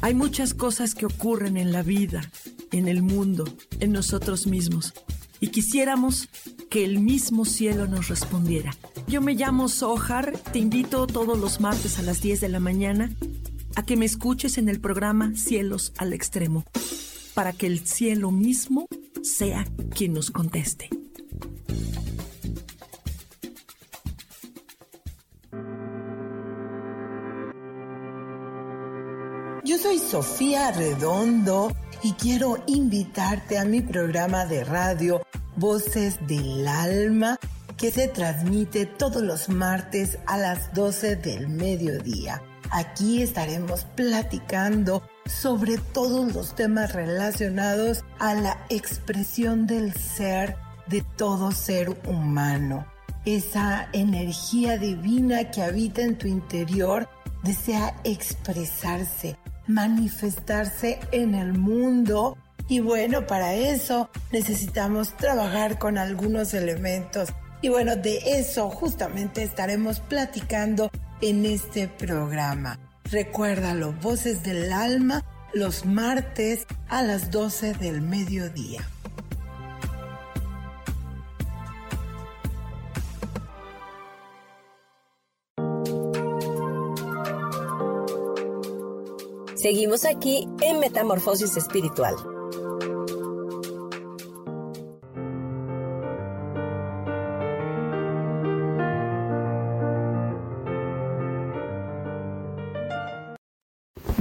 [0.00, 2.22] Hay muchas cosas que ocurren en la vida,
[2.72, 3.44] en el mundo,
[3.80, 4.94] en nosotros mismos,
[5.40, 6.28] y quisiéramos
[6.70, 8.74] que el mismo cielo nos respondiera.
[9.06, 13.10] Yo me llamo Sohar, te invito todos los martes a las 10 de la mañana
[13.76, 16.64] a que me escuches en el programa Cielos al Extremo,
[17.34, 18.86] para que el cielo mismo
[19.22, 20.90] sea quien nos conteste.
[29.64, 31.72] Yo soy Sofía Redondo
[32.04, 35.22] y quiero invitarte a mi programa de radio
[35.56, 37.38] Voces del Alma
[37.78, 42.42] que se transmite todos los martes a las 12 del mediodía.
[42.70, 51.52] Aquí estaremos platicando sobre todos los temas relacionados a la expresión del ser de todo
[51.52, 52.86] ser humano.
[53.24, 57.08] Esa energía divina que habita en tu interior
[57.42, 62.36] desea expresarse manifestarse en el mundo.
[62.68, 67.32] Y bueno, para eso necesitamos trabajar con algunos elementos.
[67.60, 72.78] Y bueno, de eso justamente estaremos platicando en este programa.
[73.10, 78.86] Recuérdalo, Voces del Alma, los martes a las 12 del mediodía.
[89.64, 92.14] Seguimos aquí en Metamorfosis Espiritual.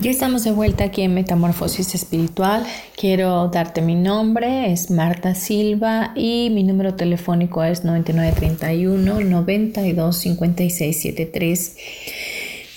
[0.03, 2.65] Ya estamos de vuelta aquí en Metamorfosis Espiritual.
[2.97, 11.75] Quiero darte mi nombre, es Marta Silva y mi número telefónico es 9931 925673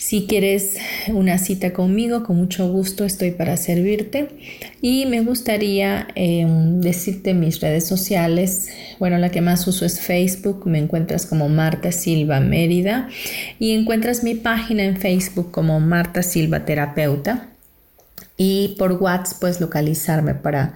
[0.07, 0.77] si quieres
[1.09, 4.29] una cita conmigo, con mucho gusto estoy para servirte.
[4.81, 8.69] Y me gustaría em, decirte mis redes sociales.
[9.01, 10.65] Bueno, la que más uso es Facebook.
[10.65, 13.09] Me encuentras como Marta Silva Mérida.
[13.59, 17.49] Y encuentras mi página en Facebook como Marta Silva Terapeuta.
[18.37, 20.75] Y por WhatsApp puedes localizarme para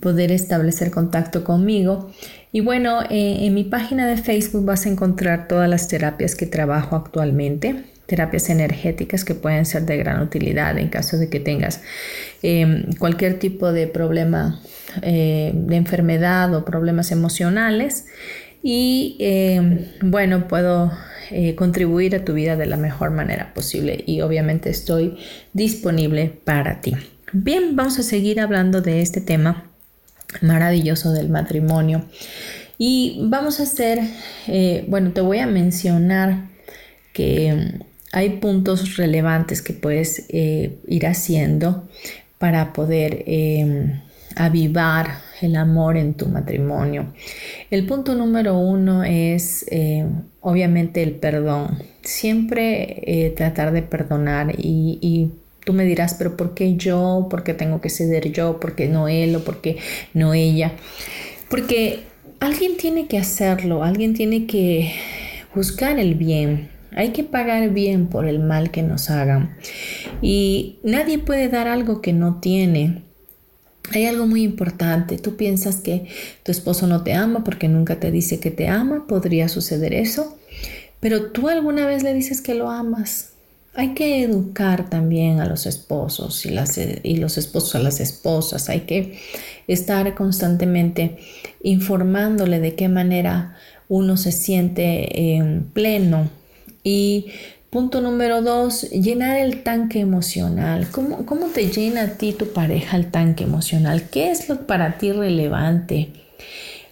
[0.00, 2.12] poder establecer contacto conmigo.
[2.52, 6.44] Y bueno, eh, en mi página de Facebook vas a encontrar todas las terapias que
[6.44, 11.82] trabajo actualmente terapias energéticas que pueden ser de gran utilidad en caso de que tengas
[12.42, 14.60] em, cualquier tipo de problema
[15.02, 18.06] eh, de enfermedad o problemas emocionales.
[18.62, 20.92] Y em, bueno, puedo
[21.30, 25.18] eh, contribuir a tu vida de la mejor manera posible y obviamente estoy
[25.52, 26.94] disponible para ti.
[27.32, 29.70] Bien, vamos a seguir hablando de este tema
[30.40, 32.04] maravilloso del matrimonio.
[32.78, 34.00] Y vamos a hacer,
[34.46, 36.48] eh, bueno, te voy a mencionar
[37.12, 37.80] que
[38.16, 41.86] hay puntos relevantes que puedes eh, ir haciendo
[42.38, 44.00] para poder em,
[44.36, 47.12] avivar el amor en tu matrimonio.
[47.70, 50.06] El punto número uno es eh,
[50.40, 51.82] obviamente el perdón.
[52.00, 55.30] Siempre eh, tratar de perdonar y, y,
[55.66, 57.26] tú me dirás, pero ¿por qué yo?
[57.28, 58.58] ¿Por qué tengo que ceder yo?
[58.60, 59.76] ¿Por qué no él o por qué
[60.14, 60.72] no ella?
[61.50, 62.04] Porque
[62.40, 64.94] alguien tiene que hacerlo, alguien tiene que
[65.54, 66.75] buscar el bien.
[66.96, 69.54] Hay que pagar bien por el mal que nos hagan.
[70.22, 73.02] Y nadie puede dar algo que no tiene.
[73.92, 75.18] Hay algo muy importante.
[75.18, 76.08] Tú piensas que
[76.42, 79.06] tu esposo no te ama porque nunca te dice que te ama.
[79.06, 80.38] Podría suceder eso.
[80.98, 83.32] Pero tú alguna vez le dices que lo amas.
[83.74, 88.70] Hay que educar también a los esposos y, las, y los esposos a las esposas.
[88.70, 89.18] Hay que
[89.68, 91.18] estar constantemente
[91.62, 93.54] informándole de qué manera
[93.90, 96.30] uno se siente en pleno.
[96.88, 97.26] Y
[97.68, 100.86] punto número dos, llenar el tanque emocional.
[100.92, 104.08] ¿Cómo, ¿Cómo te llena a ti tu pareja el tanque emocional?
[104.08, 106.12] ¿Qué es lo para ti relevante?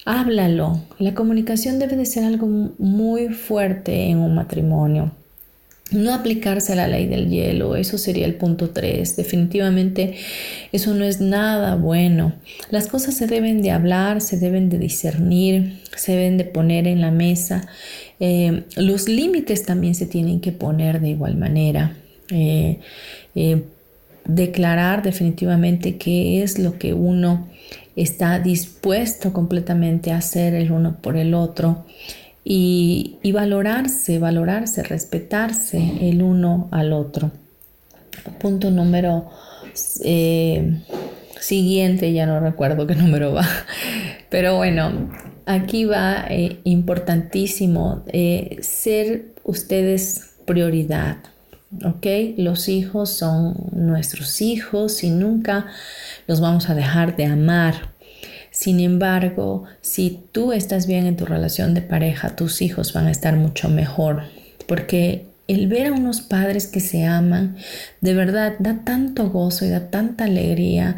[0.04, 0.80] Háblalo.
[0.98, 5.12] La comunicación debe de ser algo muy fuerte en un matrimonio.
[5.90, 9.16] No aplicarse a la ley del hielo, eso sería el punto 3.
[9.16, 10.14] Definitivamente
[10.72, 12.34] eso no es nada bueno.
[12.70, 17.02] Las cosas se deben de hablar, se deben de discernir, se deben de poner en
[17.02, 17.68] la mesa.
[18.18, 21.94] Eh, los límites también se tienen que poner de igual manera.
[22.30, 22.78] Eh,
[23.34, 23.64] eh,
[24.24, 27.48] declarar definitivamente qué es lo que uno
[27.94, 31.84] está dispuesto completamente a hacer el uno por el otro
[32.44, 37.30] y, valorarse, valorarse, respetarse el uno al otro.
[38.38, 39.30] Punto número
[40.04, 40.82] eh,
[41.40, 43.46] siguiente, ya no recuerdo qué número va,
[44.30, 45.10] pero bueno,
[45.46, 51.16] aquí va eh, importantísimo eh, ser ustedes prioridad.
[51.84, 52.06] ¿ok?
[52.36, 55.66] Los hijos son nuestros hijos y nunca
[56.26, 57.93] los vamos a dejar de amar.
[58.54, 63.10] Sin embargo, si tú estás bien en tu relación de pareja, tus hijos van a
[63.10, 64.22] estar mucho mejor,
[64.68, 67.56] porque el ver a unos padres que se aman,
[68.00, 70.94] de verdad da tanto gozo y da tanta alegría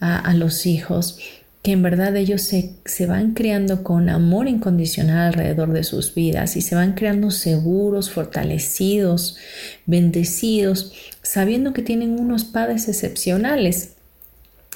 [0.00, 1.18] a, los hijos
[1.62, 6.56] que en verdad ellos se, se, van creando con amor incondicional alrededor de sus vidas
[6.56, 9.38] y se van creando seguros, fortalecidos,
[9.86, 10.92] bendecidos,
[11.22, 13.94] sabiendo que tienen unos padres excepcionales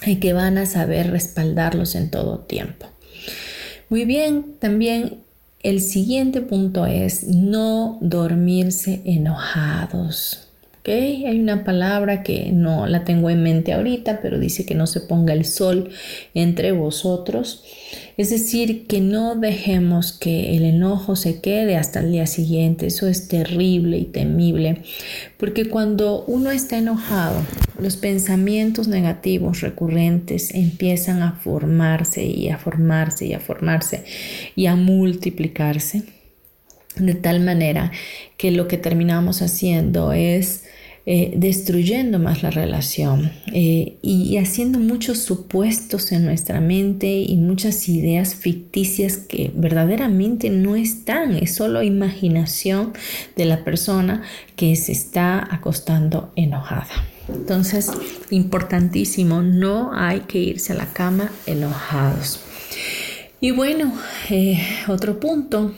[0.05, 2.87] y que van a saber respaldarlos en todo tiempo.
[3.89, 5.19] Muy bien, también
[5.63, 10.49] el siguiente punto es no dormirse enojados.
[10.85, 15.01] Hay una palabra que no la tengo en mente ahorita, pero dice que no se
[15.01, 15.91] ponga el sol
[16.35, 17.63] entre vosotros.
[18.17, 22.89] Es decir, que no dejemos que el enojo se quede hasta el día siguiente.
[22.89, 24.83] Eso es terrible y temible,
[25.37, 27.41] porque cuando uno está enojado,
[27.79, 34.05] los pensamientos negativos recurrentes empiezan a formarse y a formarse y a formarse
[34.57, 36.03] y a multiplicarse
[36.97, 37.91] de tal manera
[38.37, 40.65] que lo que terminamos haciendo es
[41.05, 47.89] eh, destruyendo más la relación eh, y, haciendo muchos supuestos en nuestra mente y muchas
[47.89, 52.93] ideas ficticias que verdaderamente no están, es solo imaginación
[53.35, 54.23] de la persona
[54.55, 56.93] que se está acostando enojada.
[57.29, 57.91] Entonces,
[58.31, 62.39] importantísimo, no hay que irse a la cama enojados.
[63.41, 63.93] Y bueno,
[64.31, 65.75] eh, otro punto,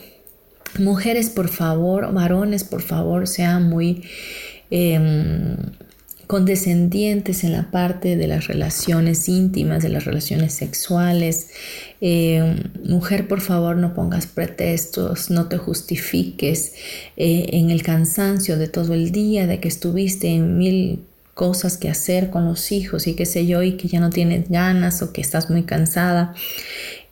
[0.77, 4.03] mujeres por favor, varones por favor, sean muy
[4.69, 5.57] Em,
[6.27, 11.49] condescendientes en la parte de las relaciones íntimas, de las relaciones sexuales.
[12.01, 16.73] Em, mujer, por favor, no pongas pretextos, no te justifiques
[17.15, 21.03] eh, en el cansancio de todo el día, de que estuviste en mil
[21.35, 24.49] cosas que hacer con los hijos y qué sé yo, y que ya no tienes
[24.49, 26.33] ganas o que estás muy cansada.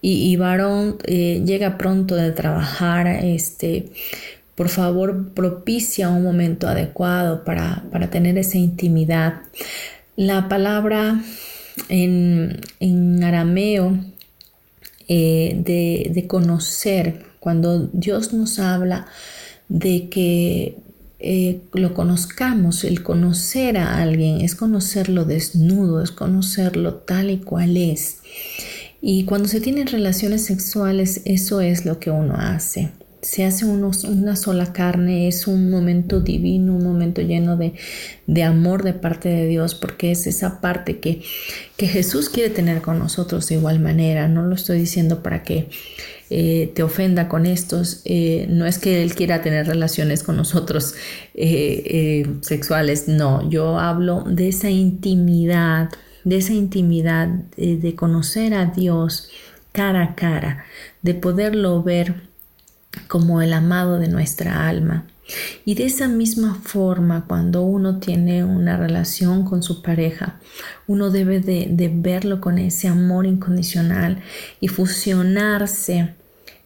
[0.05, 3.85] Y, varón eh, llega pronto de trabajar, este,
[4.55, 9.41] por favor, propicia un momento adecuado para, tener esa intimidad.
[10.15, 11.23] La palabra
[11.89, 13.97] en, arameo
[15.07, 15.59] eh,
[16.13, 19.07] de, conocer, cuando Dios nos habla
[19.69, 20.77] de que
[21.19, 27.75] eh, lo conozcamos, el conocer a alguien es conocerlo desnudo, es conocerlo tal y cual
[27.75, 28.19] es.
[29.01, 32.91] Y cuando se tienen relaciones sexuales, eso es lo que uno hace
[33.23, 38.93] se hace una sola carne, es un momento divino, un momento lleno de, amor de
[38.93, 41.23] parte de Dios, porque es esa parte que,
[41.77, 44.27] que, Jesús quiere tener con nosotros de igual manera.
[44.27, 45.69] No lo estoy diciendo para que
[46.29, 50.93] eh, te ofenda con estos, eh, no es que él quiera tener relaciones con nosotros
[51.33, 55.89] eh, sexuales, no, yo hablo de esa intimidad,
[56.25, 59.29] de esa intimidad de conocer a Dios
[59.71, 60.65] cara a cara,
[61.01, 62.32] de poderlo ver
[63.07, 65.05] como el amado de nuestra alma.
[65.65, 70.39] Y de esa misma forma, cuando uno tiene una relación con su pareja,
[70.85, 74.21] uno debe de, verlo con ese amor incondicional
[74.59, 76.13] y fusionarse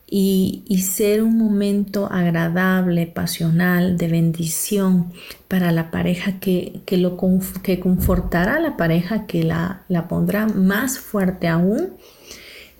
[0.09, 5.11] y, ser un momento agradable, pasional, de bendición
[5.47, 7.17] para la pareja que, lo,
[7.61, 11.93] que confortará a la pareja, que la, la pondrá más fuerte aún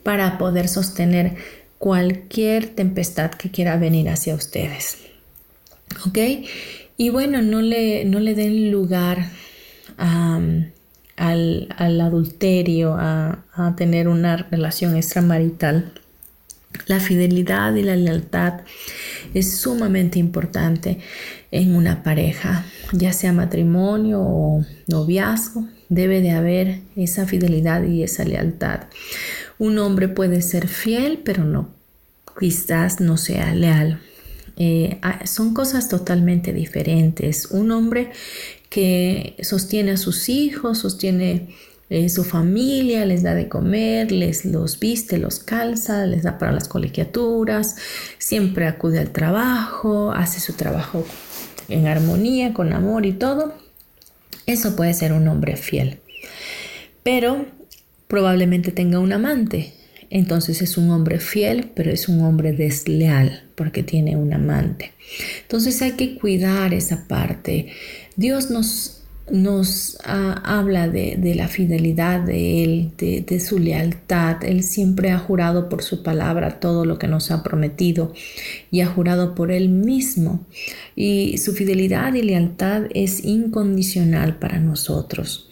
[0.03, 1.35] para poder sostener
[1.78, 4.97] cualquier tempestad que quiera venir hacia ustedes.
[6.05, 6.17] ¿Ok?
[6.97, 9.30] Y bueno, no le, no le den lugar
[9.97, 10.71] al,
[11.78, 15.93] adulterio, a, a tener una relación extramarital.
[16.88, 18.61] La fidelidad y la lealtad
[19.34, 20.99] es sumamente importante
[21.51, 28.25] en una pareja, ya sea matrimonio o noviazgo, debe de haber esa fidelidad y esa
[28.25, 28.82] lealtad.
[29.60, 31.70] Un hombre puede ser fiel, pero no,
[32.39, 33.99] quizás no sea leal.
[34.58, 37.47] Eh, ah, son cosas totalmente diferentes.
[37.51, 38.12] Un hombre
[38.70, 41.55] que sostiene a sus hijos, sostiene
[41.89, 46.51] eh, su familia, les da de comer, les los viste, los calza, les da para
[46.51, 47.78] las colegiaturas,
[48.18, 51.05] siempre acude al trabajo, hace su trabajo
[51.70, 53.53] en armonía, con amor y todo.
[54.45, 55.99] Eso puede ser un hombre fiel.
[57.03, 57.45] Pero
[58.08, 59.74] probablemente tenga un amante.
[60.10, 64.93] Entonces es un hombre fiel, pero es un hombre desleal porque tiene un amante.
[65.41, 67.68] Entonces hay que cuidar esa parte.
[68.16, 74.45] Dios nos, nos ah, habla de, la fidelidad de Él, de, de, su lealtad.
[74.45, 78.14] Él siempre ha jurado por su palabra todo lo que nos ha prometido
[78.72, 80.45] y ha jurado por Él mismo.
[80.95, 85.46] Y su fidelidad y lealtad es incondicional para nosotros.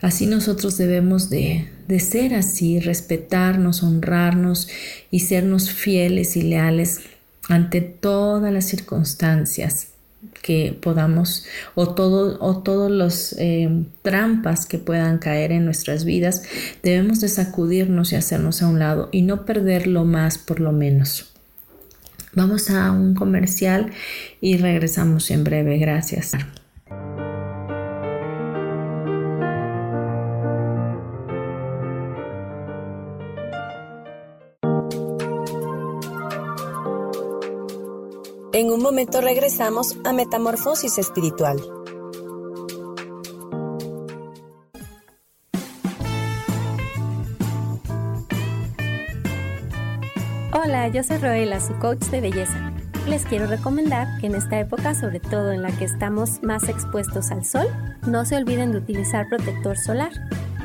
[0.00, 1.68] Así nosotros debemos de,
[1.98, 4.68] ser así, respetarnos, honrarnos
[5.10, 7.00] y sernos fieles y leales
[7.48, 9.88] ante todas las circunstancias
[10.42, 16.42] que podamos o todo o todos los eh, trampas que puedan caer en nuestras vidas
[16.82, 21.32] debemos de sacudirnos y hacernos a un lado y no perderlo más por lo menos.
[22.34, 23.92] Vamos a un comercial
[24.42, 25.78] y regresamos en breve.
[25.78, 26.32] Gracias
[38.86, 41.60] momento regresamos a Metamorfosis Espiritual.
[50.52, 52.72] Hola, yo soy Roela, su coach de belleza.
[53.08, 57.32] Les quiero recomendar que en esta época, sobre todo en la que estamos más expuestos
[57.32, 57.66] al sol,
[58.06, 60.12] no se olviden de utilizar protector solar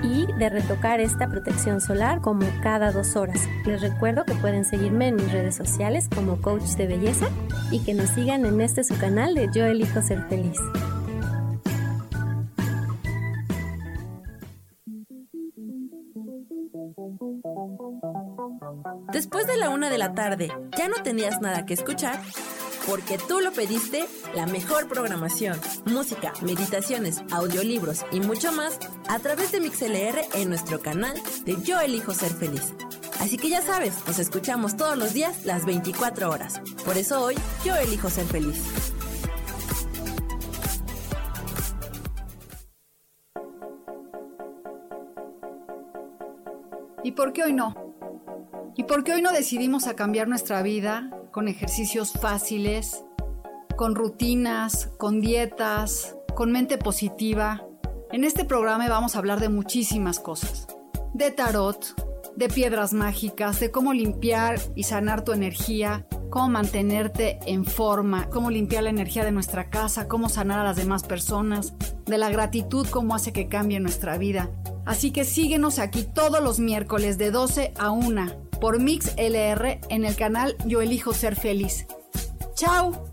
[0.03, 3.47] y de retocar esta protección solar como cada dos horas.
[3.65, 7.27] Les recuerdo que pueden seguirme en mis redes sociales como coach de belleza
[7.71, 10.57] y que nos sigan en este su canal de Yo elijo ser feliz.
[19.11, 22.19] Después de la una de la tarde, ¿ya no tenías nada que escuchar?
[22.87, 24.05] Porque tú lo pediste,
[24.35, 30.81] la mejor programación, música, meditaciones, audiolibros y mucho más a través de MixLR en nuestro
[30.81, 31.15] canal
[31.45, 32.73] de Yo elijo ser feliz.
[33.19, 36.59] Así que ya sabes, nos escuchamos todos los días las 24 horas.
[36.85, 38.61] Por eso hoy yo elijo ser feliz.
[47.03, 47.90] ¿Y por qué hoy no?
[48.75, 53.03] ¿Y por qué hoy no decidimos a cambiar nuestra vida con ejercicios fáciles,
[53.75, 57.65] con rutinas, con dietas, con mente positiva.
[58.11, 60.67] En este programa vamos a hablar de muchísimas cosas.
[61.13, 61.95] De tarot,
[62.35, 68.51] de piedras mágicas, de cómo limpiar y sanar tu energía, cómo mantenerte en forma, cómo
[68.51, 71.73] limpiar la energía de nuestra casa, cómo sanar a las demás personas,
[72.05, 74.49] de la gratitud, cómo hace que cambie nuestra vida.
[74.85, 80.05] Así que síguenos aquí todos los miércoles de 12 a 1 por Mix LR en
[80.05, 81.87] el canal Yo Elijo Ser Feliz.
[82.55, 83.11] ¡Chao!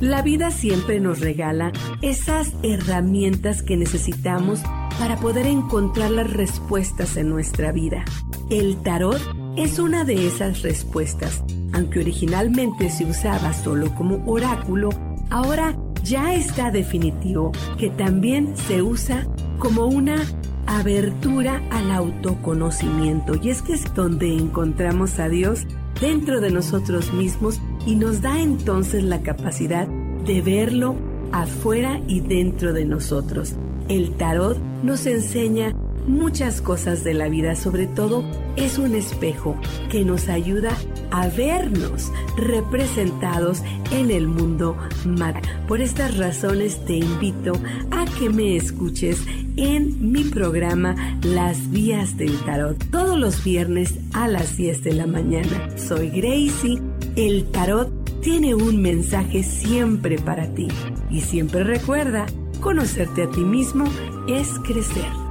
[0.00, 4.60] La vida siempre nos regala esas herramientas que necesitamos
[4.98, 8.04] para poder encontrar las respuestas en nuestra vida.
[8.50, 9.20] El tarot
[9.56, 11.42] es una de esas respuestas.
[11.72, 14.88] Aunque originalmente se usaba solo como oráculo,
[15.30, 19.26] ahora ya está definitivo que también se usa
[19.58, 20.24] como una
[20.66, 23.34] abertura al autoconocimiento.
[23.42, 25.66] Y es que es donde encontramos a Dios
[26.00, 30.94] dentro de nosotros mismos y nos da entonces la capacidad de verlo
[31.32, 33.54] afuera y dentro de nosotros.
[33.88, 35.72] El tarot nos enseña
[36.06, 38.24] muchas cosas de la vida, sobre todo
[38.56, 39.56] es un espejo
[39.90, 40.76] que nos ayuda
[41.10, 45.36] a vernos representados en el mundo mat.
[45.66, 47.52] Por estas razones te invito
[47.90, 49.22] a que me escuches
[49.56, 55.06] en mi programa Las Vías del Tarot todos los viernes a las 10 de la
[55.06, 55.76] mañana.
[55.76, 56.80] Soy Gracie.
[57.16, 60.68] El tarot tiene un mensaje siempre para ti
[61.10, 62.26] y siempre recuerda,
[62.60, 63.84] conocerte a ti mismo
[64.28, 65.27] es crecer.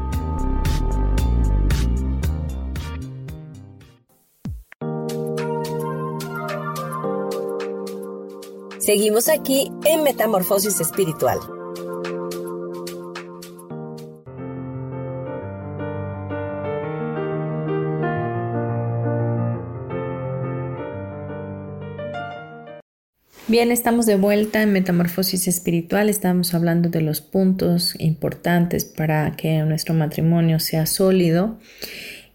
[8.88, 11.40] Seguimos aquí en Metamorfosis Espiritual.
[23.50, 26.08] Bien, estamos de vuelta en Metamorfosis Espiritual.
[26.08, 31.60] Estamos hablando de los puntos importantes para que nuestro matrimonio sea sólido.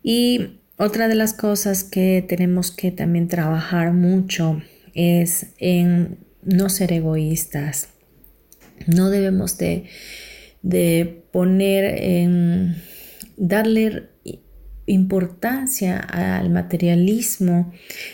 [0.02, 4.60] Y otra de las cosas que tenemos que también trabajar mucho
[4.92, 7.88] es en no ser egoístas.
[8.86, 9.84] No debemos de,
[11.30, 12.76] poner en
[13.36, 14.08] darle
[14.86, 17.72] importancia al materialismo,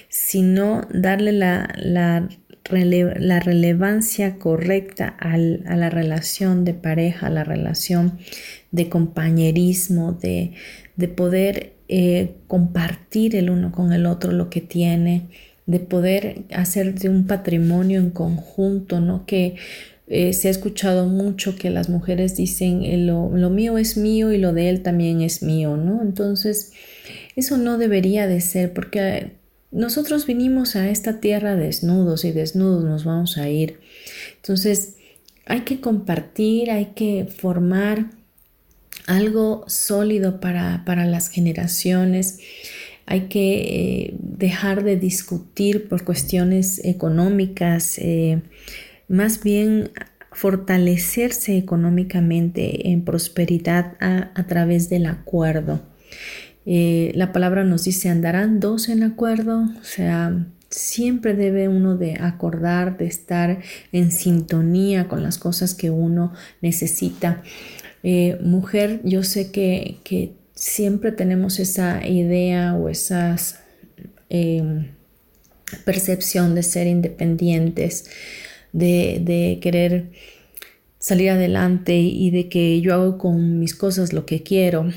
[0.08, 2.28] sino darle la, la,
[2.70, 8.18] relevancia correcta a la relación de pareja, a la relación
[8.70, 10.52] de compañerismo, de,
[11.16, 15.28] poder eh, compartir el uno con el otro lo que tiene,
[15.68, 19.26] de poder hacer de un patrimonio en conjunto, ¿no?
[19.26, 19.56] Que
[20.06, 24.32] eh, se ha escuchado mucho que las mujeres dicen eh, lo, lo, mío es mío
[24.32, 26.00] y lo de él también es mío, ¿no?
[26.00, 26.72] Entonces,
[27.36, 29.32] eso no debería de ser porque
[29.70, 33.78] nosotros vinimos a esta tierra desnudos y desnudos nos vamos a ir.
[34.36, 34.94] Entonces,
[35.44, 38.06] hay que compartir, hay que formar
[39.06, 42.38] algo sólido para, para las generaciones
[43.10, 48.42] hay que eh, dejar de discutir por cuestiones económicas, eh,
[49.08, 49.90] más bien
[50.30, 55.80] fortalecerse económicamente en prosperidad a, través del acuerdo.
[56.66, 62.16] Eh, la palabra nos dice, andarán dos en acuerdo, o sea, siempre debe uno de
[62.20, 67.42] acordar, de estar en sintonía con las cosas que uno necesita.
[68.42, 73.36] mujer, yo sé que, que siempre tenemos esa idea o esa
[74.28, 74.88] em,
[75.84, 78.10] percepción de ser independientes,
[78.72, 80.10] de, de, querer
[80.98, 84.90] salir adelante y de que yo hago con mis cosas lo que quiero.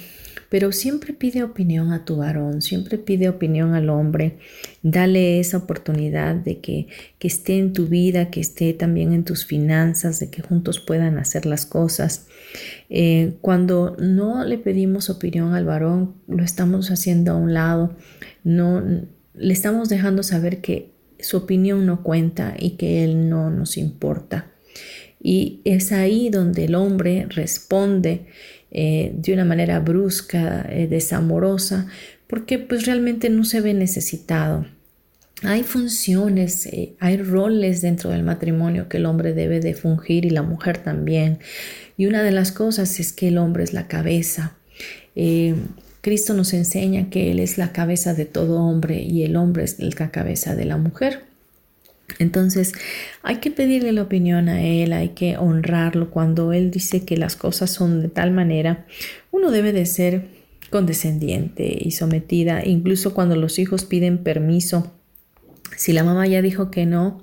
[0.51, 4.37] Pero siempre pide opinión a tu varón, siempre pide opinión al hombre.
[4.83, 6.87] Dale esa oportunidad de que,
[7.19, 11.17] que esté en tu vida, que esté también en tus finanzas, de que juntos puedan
[11.17, 12.27] hacer las cosas.
[12.89, 17.95] Eh, cuando no le pedimos opinión al varón, lo estamos haciendo a un lado,
[18.43, 18.83] no
[19.33, 24.51] le estamos dejando saber que su opinión no cuenta y que él no nos importa.
[25.23, 28.25] Y es ahí donde el hombre responde
[28.71, 31.87] eh, de una manera brusca, eh, desamorosa,
[32.27, 34.65] porque pues realmente no se ve necesitado.
[35.43, 36.69] Hay funciones,
[36.99, 41.39] hay roles dentro del matrimonio que el hombre debe de fungir y la mujer también.
[41.97, 44.55] Y una de las cosas es que el hombre es la cabeza.
[45.15, 45.55] Eh,
[46.01, 49.79] Cristo nos enseña que Él es la cabeza de todo hombre y el hombre es
[49.79, 51.30] la cabeza de la mujer.
[52.19, 52.73] Entonces
[53.23, 57.35] hay que pedirle la opinión a Él, hay que honrarlo cuando Él dice que las
[57.35, 58.85] cosas son de tal manera.
[59.31, 60.27] Uno debe de ser
[60.69, 64.91] condescendiente y sometida, incluso cuando los hijos piden permiso.
[65.75, 67.21] Si la mamá ya dijo que no,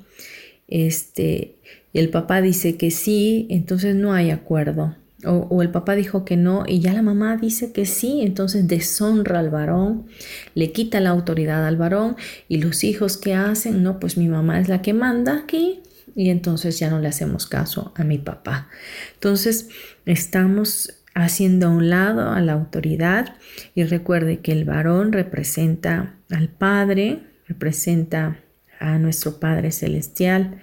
[0.69, 1.57] este,
[1.95, 4.97] el papá dice que sí, entonces no hay acuerdo.
[5.25, 9.41] O, el papá dijo que no y ya la mamá dice que sí, entonces deshonra
[9.41, 10.07] al varón,
[10.55, 12.17] le quita la autoridad al varón
[12.47, 15.83] y los hijos que hacen, no, pues mi mamá es la que manda aquí
[16.15, 18.69] y entonces ya no le hacemos caso a mi papá.
[19.15, 19.69] Entonces
[20.07, 23.35] estamos haciendo a un lado a la autoridad
[23.75, 28.39] y recuerde que el varón representa al Padre, representa
[28.79, 30.61] a nuestro Padre Celestial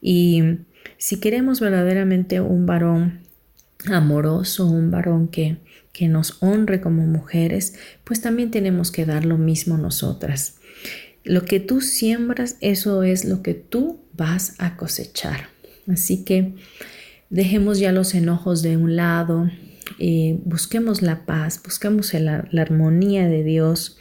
[0.00, 0.60] y
[0.96, 3.19] si queremos verdaderamente un varón
[3.86, 5.58] amoroso, un varón que,
[5.92, 7.74] que nos honre como mujeres,
[8.04, 10.56] pues también tenemos que dar lo mismo nosotras.
[11.24, 15.48] Lo que tú siembras, eso es lo que tú vas a cosechar.
[15.86, 16.54] Así que
[17.28, 19.50] dejemos ya los enojos de un lado,
[19.98, 23.98] eh, busquemos la paz, busquemos la, armonía de Dios.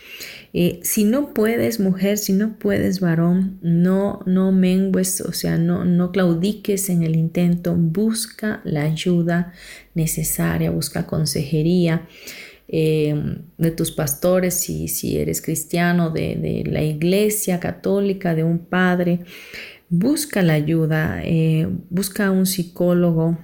[0.54, 5.86] Eh, si no puedes, mujer, si no puedes, varón, no, no mengues, o sea, no,
[5.86, 9.54] no claudiques en el intento, busca la ayuda
[9.94, 12.08] necesaria, busca consejería.
[12.72, 13.16] Eh,
[13.58, 19.22] de tus pastores, si, si eres cristiano, de, de, la iglesia católica, de un padre,
[19.90, 21.20] busca la ayuda,
[21.90, 23.40] busca a un psicólogo,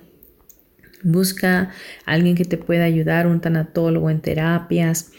[1.05, 1.69] Busca
[2.05, 5.11] a alguien que te pueda ayudar, un tanatólogo en terapias.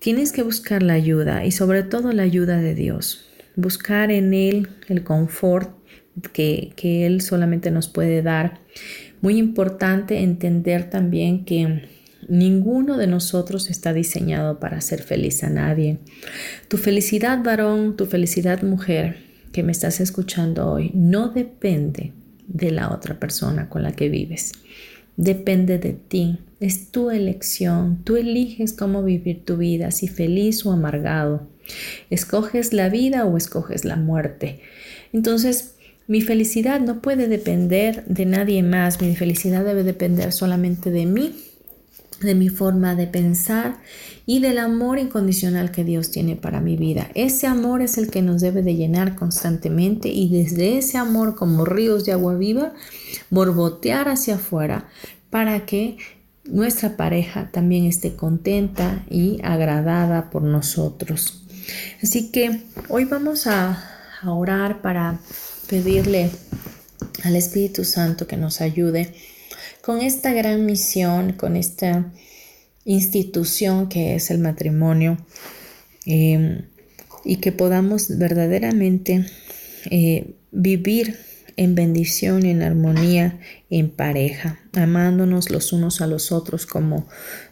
[0.00, 3.30] Tienes que buscar la ayuda y sobre todo la ayuda de Dios.
[3.54, 5.70] Buscar en Él el confort
[6.32, 8.58] que, que Él solamente nos puede dar.
[9.20, 11.84] Muy importante entender también que
[12.28, 15.98] ninguno de nosotros está diseñado para hacer feliz a nadie.
[16.66, 19.18] Tu felicidad varón, tu felicidad mujer
[19.52, 22.12] que me estás escuchando hoy, no depende
[22.48, 24.52] de la otra persona con la que vives
[25.18, 26.38] depende de ti.
[26.60, 27.98] Es tu elección.
[28.04, 31.46] Tú eliges cómo vivir tu vida, si feliz o amargado.
[32.08, 34.60] Escoges la vida o escoges la muerte.
[35.12, 35.74] Entonces,
[36.06, 39.00] mi felicidad no puede depender de nadie más.
[39.02, 41.34] Mi felicidad debe depender solamente de mí,
[42.20, 43.80] de mi forma de pensar
[44.26, 47.08] y del amor incondicional que Dios tiene para mi vida.
[47.14, 51.64] Ese amor es el que nos debe de llenar constantemente y desde ese amor como
[51.64, 52.72] ríos de agua viva
[53.30, 54.88] borbotear hacia afuera
[55.30, 55.98] para que
[56.44, 61.44] nuestra pareja también esté contenta y agradada por nosotros.
[62.02, 63.94] Así que hoy vamos a,
[64.26, 65.20] orar para
[65.68, 66.28] pedirle
[67.22, 69.14] al Espíritu Santo que nos ayude
[69.88, 72.12] con esta gran misión, con esta
[72.84, 75.16] institución que es el matrimonio
[76.04, 76.66] em,
[77.24, 79.24] y que podamos verdaderamente
[79.90, 81.16] eh, vivir
[81.56, 87.08] en bendición en armonía en pareja, amándonos los unos a los otros como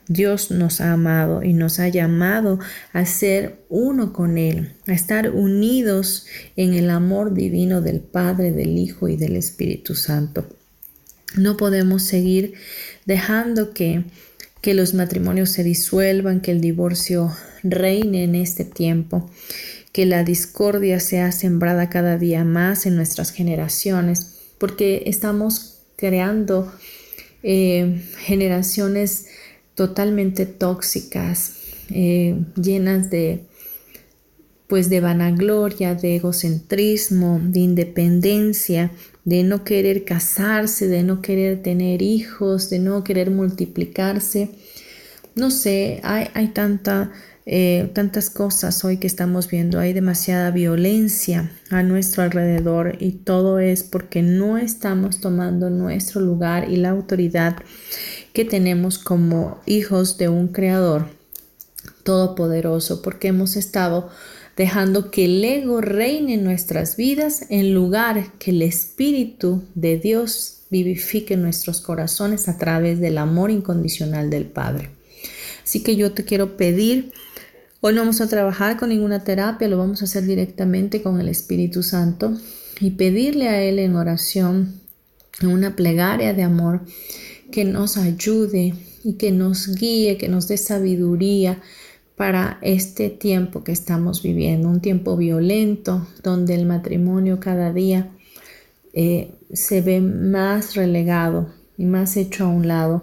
[0.06, 2.58] Dios nos ha amado y nos ha llamado
[2.92, 8.76] a ser uno con Él, a estar unidos en el amor divino del Padre, del
[8.76, 10.55] Hijo y del Espíritu Santo.
[11.36, 12.54] No podemos seguir
[13.04, 14.04] dejando que,
[14.60, 17.32] que los matrimonios se disuelvan, que el divorcio
[17.62, 19.30] reine en este tiempo
[19.96, 26.70] que la discordia sea sembrada cada día más en nuestras generaciones, porque estamos creando
[27.42, 29.24] eh, generaciones
[29.74, 31.54] totalmente tóxicas,
[31.88, 33.44] eh, llenas de
[34.66, 38.90] pues de vanagloria, de egocentrismo, de independencia,
[39.26, 44.48] de no querer casarse, de no querer tener hijos, de no querer multiplicarse.
[45.34, 47.12] No sé, hay, hay tanta
[47.48, 53.60] eh, tantas cosas hoy que estamos viendo, hay demasiada violencia a nuestro alrededor y todo
[53.60, 57.56] es porque no estamos tomando nuestro lugar y la autoridad
[58.32, 61.06] que tenemos como hijos de un creador
[62.02, 64.10] todopoderoso, porque hemos estado
[64.56, 70.62] dejando que el ego reine en nuestras vidas en lugar que el Espíritu de Dios
[70.70, 74.90] vivifique nuestros corazones a través del amor incondicional del Padre.
[75.62, 77.12] Así que yo te quiero pedir
[77.82, 81.28] Hoy no vamos a trabajar con ninguna terapia, lo vamos a hacer directamente con el
[81.28, 82.36] Espíritu Santo
[82.80, 84.80] y pedirle a Él en oración,
[85.40, 86.80] en una plegaria de amor,
[87.52, 91.62] que nos ayude y que nos guíe, que nos dé sabiduría
[92.16, 98.10] para este tiempo que estamos viviendo, un tiempo violento donde el matrimonio cada día
[98.94, 103.02] eh, se ve más relegado y más hecho a un lado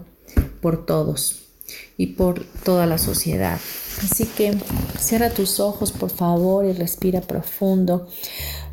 [0.61, 1.43] por todos
[1.97, 3.59] y por toda la sociedad.
[4.01, 4.57] Así que
[4.99, 8.07] cierra tus ojos por favor y respira profundo.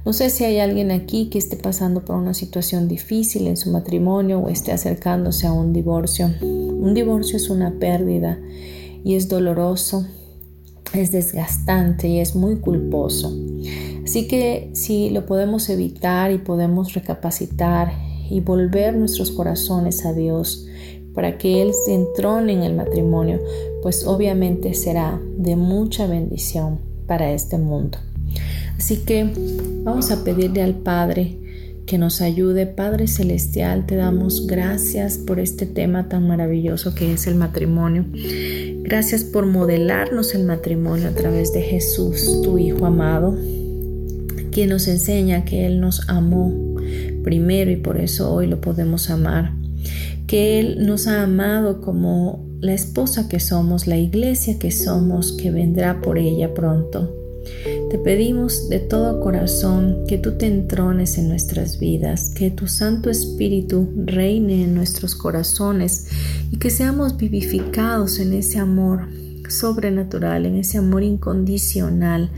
[0.07, 3.71] No sé si hay alguien aquí que esté pasando por una situación difícil en su
[3.71, 6.31] matrimonio o esté acercándose a un divorcio.
[6.41, 8.39] Un divorcio es una pérdida
[9.05, 10.07] y es doloroso,
[10.95, 13.37] es desgastante y es muy culposo.
[14.05, 17.93] Así que si lo podemos evitar y podemos recapacitar
[18.29, 20.67] y volver nuestros corazones a Dios,
[21.15, 23.41] para que Él se entrone en el matrimonio,
[23.83, 27.99] pues obviamente será de mucha bendición para este mundo.
[28.79, 29.29] Así que
[29.83, 31.37] vamos a pedirle al Padre
[31.91, 32.67] que nos ayude.
[32.67, 38.05] Padre Celestial, te damos gracias por este tema tan maravilloso que es el matrimonio.
[38.85, 43.37] Gracias por modelarnos el matrimonio a través de Jesús, tu Hijo amado,
[44.53, 46.55] quien nos enseña que Él nos amó
[47.25, 49.53] primero y por eso hoy lo podemos amar
[50.29, 55.51] que Él nos ha amado como la esposa que somos, la iglesia que somos, que
[55.51, 57.13] vendrá por ella pronto.
[57.91, 63.11] Te pedimos de todo corazón que tú te entrones en nuestras vidas, que tu Santo
[63.11, 66.07] Espíritu reine en nuestros corazones
[66.53, 69.09] y que seamos vivificados en ese amor
[69.49, 72.31] sobrenatural, en ese amor incondicional,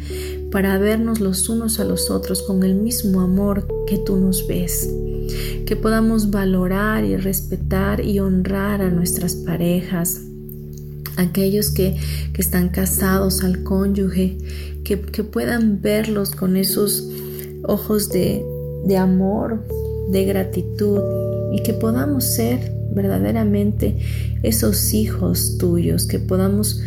[0.51, 4.89] para vernos los unos a los otros con el mismo amor que tú nos ves.
[5.67, 10.23] Que podamos valorar y respetar y honrar a nuestras parejas,
[11.17, 11.97] aquellos que,
[12.39, 14.39] están casados al cónyuge,
[14.85, 17.09] que, puedan verlos con esos
[17.63, 18.45] ojos de,
[18.99, 19.65] amor,
[20.11, 21.01] de gratitud
[21.53, 23.97] y que podamos ser verdaderamente
[24.43, 26.83] esos hijos tuyos, que podamos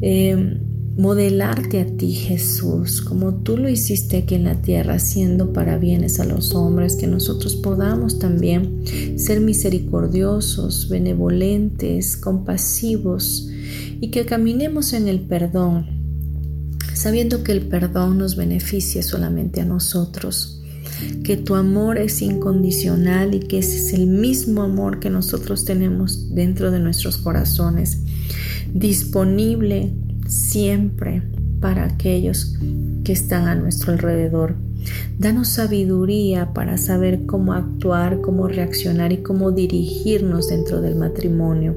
[0.00, 0.58] eh,
[0.96, 6.20] modelarte a ti Jesús, como tú lo hiciste aquí en la tierra, haciendo para bienes
[6.20, 8.82] a los hombres, que nosotros podamos también
[9.16, 13.48] ser misericordiosos, benevolentes, compasivos
[14.00, 15.86] y que caminemos en el perdón,
[16.94, 20.62] sabiendo que el perdón nos beneficia solamente a nosotros
[21.24, 26.34] que tu amor es incondicional y que ese es el mismo amor que nosotros tenemos
[26.34, 28.00] dentro de nuestros corazones,
[28.72, 29.92] disponible
[30.26, 31.22] siempre
[31.60, 32.56] para aquellos
[33.04, 34.56] que están a nuestro alrededor.
[35.18, 41.76] Danos sabiduría para saber cómo actuar, cómo reaccionar y cómo dirigirnos dentro del matrimonio.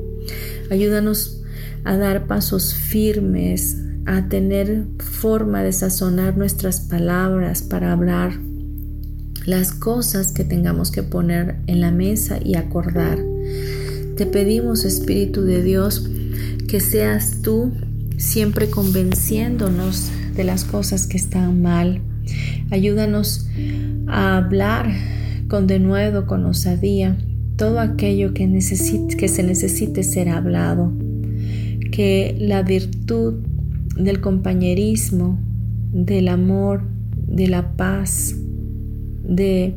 [0.71, 1.43] Ayúdanos
[1.85, 8.33] a dar pasos firmes, a tener forma de sazonar nuestras palabras para hablar
[9.45, 13.19] las cosas que tengamos que poner en la mesa y acordar.
[14.17, 16.09] Te pedimos, Espíritu de Dios,
[16.67, 17.71] que seas tú
[18.17, 22.01] siempre convenciéndonos de las cosas que están mal.
[22.71, 23.47] Ayúdanos
[24.07, 24.91] a hablar
[25.47, 27.17] con denuedo, con osadía,
[27.55, 28.47] todo aquello que,
[29.17, 30.91] que se necesite ser hablado.
[31.95, 33.35] Que la virtud
[33.95, 35.39] del compañerismo,
[35.93, 36.83] del amor,
[37.25, 38.35] de la paz,
[39.23, 39.75] de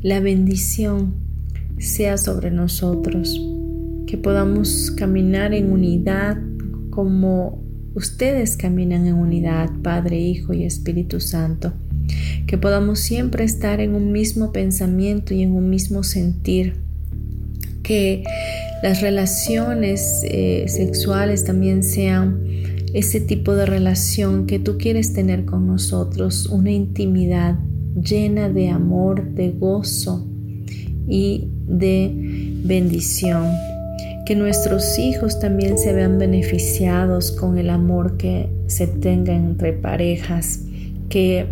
[0.00, 1.14] la bendición
[1.78, 3.44] sea sobre nosotros.
[4.06, 6.38] Que podamos caminar en unidad
[6.90, 7.60] como
[7.96, 11.72] ustedes caminan en unidad, Padre, Hijo y Espíritu Santo.
[12.46, 16.76] Que podamos siempre estar en un mismo pensamiento y en un mismo sentir.
[17.82, 18.22] Que
[18.82, 22.40] las relaciones eh, sexuales también sean
[22.94, 27.58] ese tipo de relación que tú quieres tener con nosotros, una intimidad
[28.00, 30.26] llena de amor, de gozo
[31.08, 32.12] y de
[32.64, 33.46] bendición.
[34.24, 40.60] Que nuestros hijos también se vean beneficiados con el amor que se tenga entre parejas,
[41.08, 41.46] que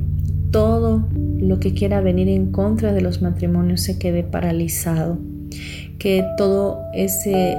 [0.50, 1.08] todo
[1.40, 5.18] lo que quiera venir en contra de los matrimonios se quede paralizado,
[5.98, 7.56] que todo ese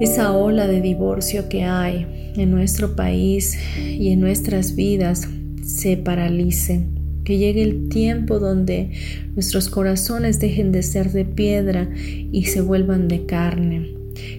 [0.00, 5.28] esa ola de divorcio que hay en nuestro país y en nuestras vidas
[5.62, 6.86] se paralice,
[7.22, 8.92] que llegue el tiempo donde
[9.34, 13.90] nuestros corazones dejen de ser de piedra y se vuelvan de carne,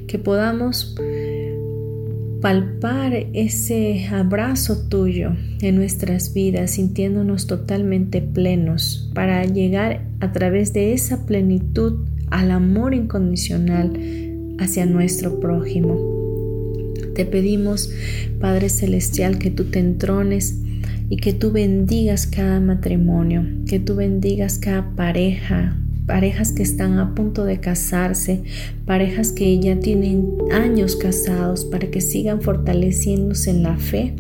[0.08, 0.96] que podamos
[2.42, 10.94] palpar ese abrazo tuyo en nuestras vidas, sintiéndonos totalmente plenos, para llegar a través de
[10.94, 13.94] esa plenitud al amor incondicional
[14.60, 16.00] hacia nuestro prójimo.
[17.16, 17.92] Te pedimos,
[18.40, 20.58] Padre Celestial, que tú te entrones
[21.10, 27.14] y que tú bendigas cada matrimonio, que tú bendigas cada pareja, parejas que están a
[27.14, 28.44] punto de casarse,
[28.86, 34.16] parejas que ya tienen años casados, para que sigan fortaleciéndose en la fe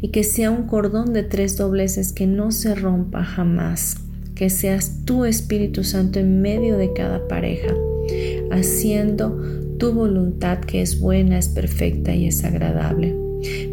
[0.00, 3.96] y que sea un cordón de tres dobleces que no se rompa jamás,
[4.34, 7.74] que seas tu Espíritu Santo en medio de cada pareja,
[8.50, 9.40] haciendo
[9.78, 13.14] tu voluntad que es buena, es perfecta y es agradable.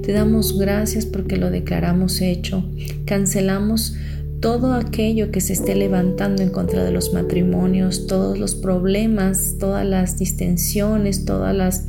[0.03, 2.64] Te damos gracias porque lo declaramos hecho.
[3.05, 3.95] Cancelamos
[4.41, 9.86] todo aquello que se esté levantando en contra de los matrimonios, todos los problemas, todas
[9.86, 11.86] las distensiones, todas las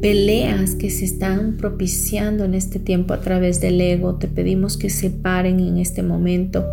[0.00, 4.14] peleas que se están propiciando en este tiempo a través del ego.
[4.14, 6.64] Te pedimos que se paren en este momento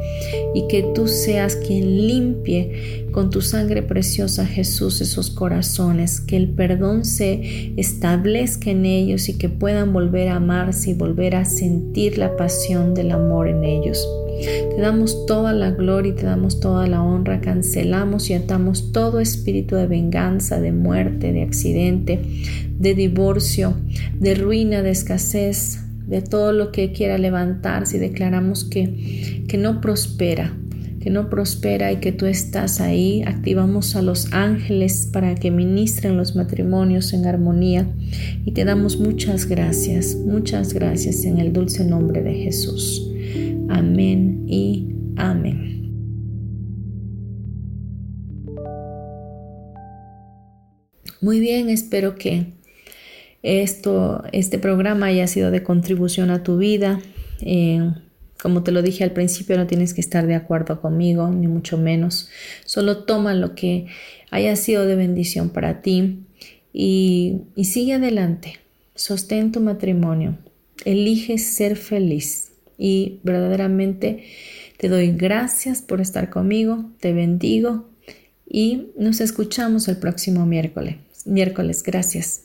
[0.54, 6.50] y que tú seas quien limpie con tu sangre preciosa, Jesús, esos corazones, que el
[6.50, 12.18] perdón se establezca en ellos y que puedan volver a amarse y volver a sentir
[12.18, 14.06] la pasión del amor en ellos.
[14.42, 17.42] Te damos toda la gloria y te damos toda la honra.
[17.42, 22.20] Cancelamos y atamos todo espíritu de venganza, de muerte, de accidente,
[22.78, 23.76] de divorcio,
[24.20, 29.82] de ruina, de escasez, de todo lo que quiera levantarse y declaramos que, que no
[29.82, 30.54] prospera,
[31.00, 33.24] que no prospera y que tú estás ahí.
[33.26, 37.88] Activamos a los ángeles para que ministren los matrimonios en armonía
[38.46, 43.12] y te damos muchas gracias, muchas gracias en el dulce nombre de Jesús.
[43.70, 44.88] Amén y
[45.18, 45.76] amén.
[51.22, 52.54] Muy bien, espero que
[53.42, 57.00] esto, este programa haya sido de contribución a tu vida.
[57.42, 57.92] Eh,
[58.42, 61.78] como te lo dije al principio, no tienes que estar de acuerdo conmigo, ni mucho
[61.78, 62.30] menos.
[62.66, 63.88] Solo toma lo que
[64.30, 66.26] haya sido de bendición para ti
[66.74, 68.60] y, y sigue adelante.
[68.94, 70.38] Sostén tu matrimonio.
[70.84, 72.52] Elige ser feliz.
[72.78, 74.24] Y verdaderamente
[74.78, 76.92] te doy gracias por estar conmigo.
[77.00, 77.90] Te bendigo.
[78.48, 80.98] Y nos escuchamos el próximo miércoles.
[81.26, 82.45] Miércoles, gracias.